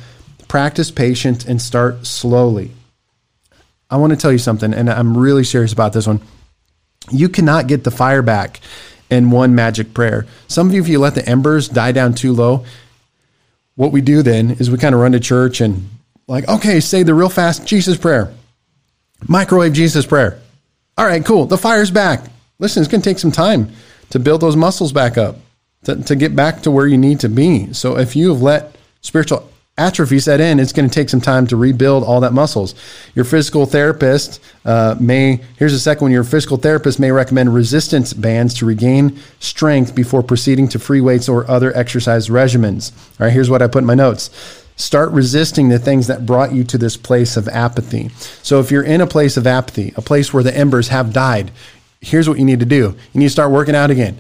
practice 0.49 0.90
patience 0.90 1.45
and 1.45 1.61
start 1.61 2.07
slowly. 2.07 2.71
I 3.90 3.97
want 3.97 4.12
to 4.12 4.16
tell 4.16 4.33
you 4.33 4.38
something, 4.38 4.73
and 4.73 4.88
I'm 4.88 5.19
really 5.19 5.45
serious 5.45 5.73
about 5.73 5.93
this 5.93 6.07
one. 6.07 6.21
You 7.11 7.29
cannot 7.29 7.66
get 7.66 7.83
the 7.83 7.90
fire 7.90 8.23
back 8.23 8.61
in 9.11 9.31
one 9.33 9.55
magic 9.55 9.93
prayer. 9.93 10.27
Some 10.47 10.69
of 10.69 10.75
you, 10.75 10.81
if 10.81 10.88
you 10.88 11.01
let 11.01 11.16
the 11.16 11.29
embers 11.29 11.69
die 11.69 11.93
down 11.93 12.14
too 12.14 12.33
low, 12.33 12.64
what 13.81 13.93
we 13.93 14.03
do 14.03 14.23
then 14.23 14.51
is 14.51 14.71
we 14.71 14.77
kind 14.77 14.95
of 14.95 15.01
run 15.01 15.12
to 15.12 15.19
church 15.19 15.62
and 15.62 15.88
like, 16.27 16.47
okay, 16.51 16.81
say 16.81 17.03
the 17.03 17.14
real 17.14 17.31
fast 17.31 17.66
Jesus 17.66 17.97
prayer, 17.97 18.31
microwave 19.27 19.73
Jesus 19.73 20.05
prayer. 20.05 20.38
All 20.99 21.07
right, 21.07 21.25
cool. 21.25 21.47
The 21.47 21.57
fire's 21.57 21.90
back. 21.90 22.27
Listen, 22.59 22.83
it's 22.83 22.93
going 22.93 23.01
to 23.01 23.09
take 23.09 23.19
some 23.19 23.33
time 23.33 23.73
to 24.11 24.19
build 24.19 24.43
those 24.43 24.55
muscles 24.55 24.93
back 24.93 25.16
up, 25.16 25.37
to, 25.85 25.97
to 25.97 26.14
get 26.14 26.37
back 26.37 26.61
to 26.64 26.71
where 26.71 26.87
you 26.87 26.99
need 26.99 27.21
to 27.21 27.31
be. 27.31 27.73
So 27.73 27.97
if 27.97 28.14
you 28.14 28.29
have 28.29 28.43
let 28.43 28.77
spiritual 29.01 29.51
atrophy 29.81 30.19
set 30.21 30.40
in, 30.40 30.61
it's 30.61 30.73
going 30.73 30.88
to 30.88 30.95
take 30.95 31.09
some 31.09 31.21
time 31.21 31.47
to 31.49 31.57
rebuild 31.57 32.05
all 32.05 32.21
that 32.21 32.33
muscles. 32.33 32.75
Your 33.14 33.25
physical 33.25 33.66
therapist 33.66 34.40
uh, 34.64 34.97
may, 35.01 35.40
here's 35.59 35.73
a 35.73 35.81
second 35.81 36.07
one, 36.07 36.12
your 36.12 36.25
physical 36.25 36.57
therapist 36.57 37.01
may 37.01 37.11
recommend 37.11 37.55
resistance 37.55 38.12
bands 38.12 38.55
to 38.55 38.66
regain 38.66 39.19
strength 39.40 39.95
before 39.95 40.23
proceeding 40.23 40.69
to 40.69 40.79
free 40.79 41.01
weights 41.01 41.29
or 41.29 41.51
other 41.51 41.77
exercise 41.77 42.29
regimens. 42.29 42.93
All 43.19 43.27
right, 43.27 43.33
here's 43.33 43.51
what 43.51 43.62
I 43.62 43.66
put 43.66 43.79
in 43.79 43.87
my 43.87 43.95
notes. 43.95 44.31
Start 44.77 45.11
resisting 45.11 45.69
the 45.69 45.79
things 45.79 46.07
that 46.07 46.25
brought 46.25 46.53
you 46.53 46.64
to 46.64 46.79
this 46.79 46.97
place 46.97 47.37
of 47.37 47.49
apathy. 47.49 48.09
So, 48.43 48.61
if 48.61 48.71
you're 48.71 48.83
in 48.83 49.03
a 49.03 49.07
place 49.07 49.37
of 49.37 49.47
apathy, 49.47 49.93
a 49.97 50.01
place 50.01 50.33
where 50.33 50.43
the 50.43 50.57
embers 50.57 50.88
have 50.88 51.12
died, 51.12 51.51
here's 52.01 52.29
what 52.29 52.38
you 52.38 52.47
need 52.47 52.61
to 52.61 52.66
do. 52.66 52.97
You 53.12 53.19
need 53.21 53.27
to 53.27 53.31
start 53.31 53.51
working 53.51 53.75
out 53.75 53.90
again 53.90 54.16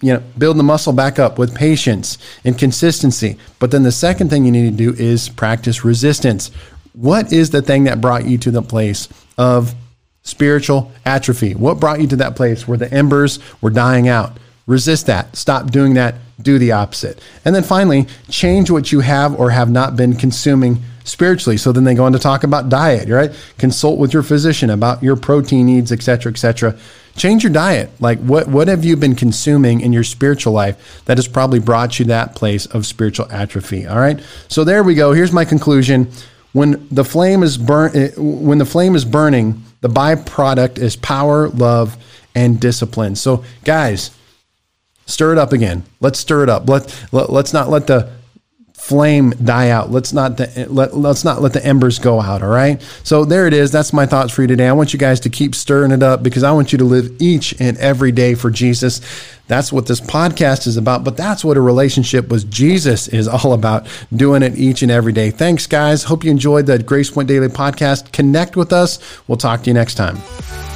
you 0.00 0.12
know, 0.12 0.22
building 0.38 0.58
the 0.58 0.64
muscle 0.64 0.92
back 0.92 1.18
up 1.18 1.38
with 1.38 1.54
patience 1.54 2.18
and 2.44 2.58
consistency. 2.58 3.36
But 3.58 3.70
then 3.70 3.82
the 3.82 3.92
second 3.92 4.30
thing 4.30 4.44
you 4.44 4.52
need 4.52 4.70
to 4.70 4.76
do 4.76 4.94
is 5.02 5.28
practice 5.28 5.84
resistance. 5.84 6.50
What 6.92 7.32
is 7.32 7.50
the 7.50 7.62
thing 7.62 7.84
that 7.84 8.00
brought 8.00 8.26
you 8.26 8.38
to 8.38 8.50
the 8.50 8.62
place 8.62 9.08
of 9.36 9.74
spiritual 10.22 10.92
atrophy? 11.04 11.54
What 11.54 11.80
brought 11.80 12.00
you 12.00 12.06
to 12.08 12.16
that 12.16 12.36
place 12.36 12.68
where 12.68 12.78
the 12.78 12.92
embers 12.92 13.38
were 13.60 13.70
dying 13.70 14.08
out? 14.08 14.38
Resist 14.66 15.06
that. 15.06 15.36
Stop 15.36 15.70
doing 15.70 15.94
that. 15.94 16.14
Do 16.40 16.58
the 16.58 16.72
opposite. 16.72 17.20
And 17.44 17.54
then 17.54 17.62
finally, 17.62 18.06
change 18.28 18.70
what 18.70 18.90
you 18.92 19.00
have 19.00 19.38
or 19.38 19.50
have 19.50 19.70
not 19.70 19.96
been 19.96 20.16
consuming 20.16 20.82
spiritually. 21.04 21.58
So 21.58 21.70
then 21.70 21.84
they 21.84 21.94
go 21.94 22.04
on 22.04 22.12
to 22.12 22.18
talk 22.18 22.44
about 22.44 22.70
diet, 22.70 23.08
right? 23.08 23.30
Consult 23.58 23.98
with 23.98 24.14
your 24.14 24.22
physician 24.22 24.70
about 24.70 25.02
your 25.02 25.16
protein 25.16 25.66
needs, 25.66 25.92
et 25.92 26.02
cetera, 26.02 26.32
et 26.32 26.36
cetera. 26.36 26.78
Change 27.16 27.44
your 27.44 27.52
diet. 27.52 27.90
Like 28.00 28.18
what, 28.18 28.48
what 28.48 28.68
have 28.68 28.84
you 28.84 28.96
been 28.96 29.14
consuming 29.14 29.80
in 29.80 29.92
your 29.92 30.04
spiritual 30.04 30.52
life 30.52 31.02
that 31.04 31.16
has 31.18 31.28
probably 31.28 31.60
brought 31.60 31.98
you 31.98 32.04
that 32.06 32.34
place 32.34 32.66
of 32.66 32.86
spiritual 32.86 33.30
atrophy? 33.30 33.86
All 33.86 33.98
right. 33.98 34.20
So 34.48 34.64
there 34.64 34.82
we 34.82 34.94
go. 34.94 35.12
Here's 35.12 35.32
my 35.32 35.44
conclusion. 35.44 36.10
When 36.52 36.86
the 36.90 37.04
flame 37.04 37.42
is 37.42 37.58
burn, 37.58 37.96
eh, 37.96 38.10
when 38.16 38.58
the 38.58 38.64
flame 38.64 38.94
is 38.94 39.04
burning, 39.04 39.62
the 39.80 39.88
byproduct 39.88 40.78
is 40.78 40.96
power, 40.96 41.48
love, 41.48 41.96
and 42.34 42.60
discipline. 42.60 43.16
So 43.16 43.44
guys, 43.64 44.10
stir 45.06 45.32
it 45.32 45.38
up 45.38 45.52
again. 45.52 45.84
Let's 46.00 46.18
stir 46.18 46.42
it 46.42 46.48
up. 46.48 46.68
Let, 46.68 47.06
let 47.12 47.30
let's 47.30 47.52
not 47.52 47.70
let 47.70 47.86
the 47.86 48.10
flame 48.84 49.30
die 49.42 49.70
out. 49.70 49.90
Let's 49.90 50.12
not 50.12 50.36
the, 50.36 50.66
let 50.68 50.94
let's 50.94 51.24
not 51.24 51.40
let 51.40 51.54
the 51.54 51.64
embers 51.64 51.98
go 51.98 52.20
out. 52.20 52.42
All 52.42 52.50
right. 52.50 52.82
So 53.02 53.24
there 53.24 53.46
it 53.46 53.54
is. 53.54 53.70
That's 53.70 53.94
my 53.94 54.04
thoughts 54.04 54.30
for 54.30 54.42
you 54.42 54.48
today. 54.48 54.68
I 54.68 54.72
want 54.72 54.92
you 54.92 54.98
guys 54.98 55.20
to 55.20 55.30
keep 55.30 55.54
stirring 55.54 55.90
it 55.90 56.02
up 56.02 56.22
because 56.22 56.42
I 56.42 56.52
want 56.52 56.70
you 56.70 56.76
to 56.78 56.84
live 56.84 57.10
each 57.18 57.58
and 57.58 57.78
every 57.78 58.12
day 58.12 58.34
for 58.34 58.50
Jesus. 58.50 59.00
That's 59.46 59.72
what 59.72 59.86
this 59.86 60.02
podcast 60.02 60.66
is 60.66 60.76
about. 60.76 61.02
But 61.02 61.16
that's 61.16 61.42
what 61.42 61.56
a 61.56 61.62
relationship 61.62 62.28
with 62.28 62.50
Jesus 62.50 63.08
is 63.08 63.26
all 63.26 63.54
about. 63.54 63.86
Doing 64.14 64.42
it 64.42 64.54
each 64.58 64.82
and 64.82 64.90
every 64.90 65.14
day. 65.14 65.30
Thanks, 65.30 65.66
guys. 65.66 66.04
Hope 66.04 66.22
you 66.22 66.30
enjoyed 66.30 66.66
the 66.66 66.78
Grace 66.78 67.10
Point 67.10 67.28
Daily 67.28 67.48
podcast. 67.48 68.12
Connect 68.12 68.54
with 68.54 68.70
us. 68.70 68.98
We'll 69.26 69.38
talk 69.38 69.62
to 69.62 69.70
you 69.70 69.74
next 69.74 69.94
time. 69.94 70.73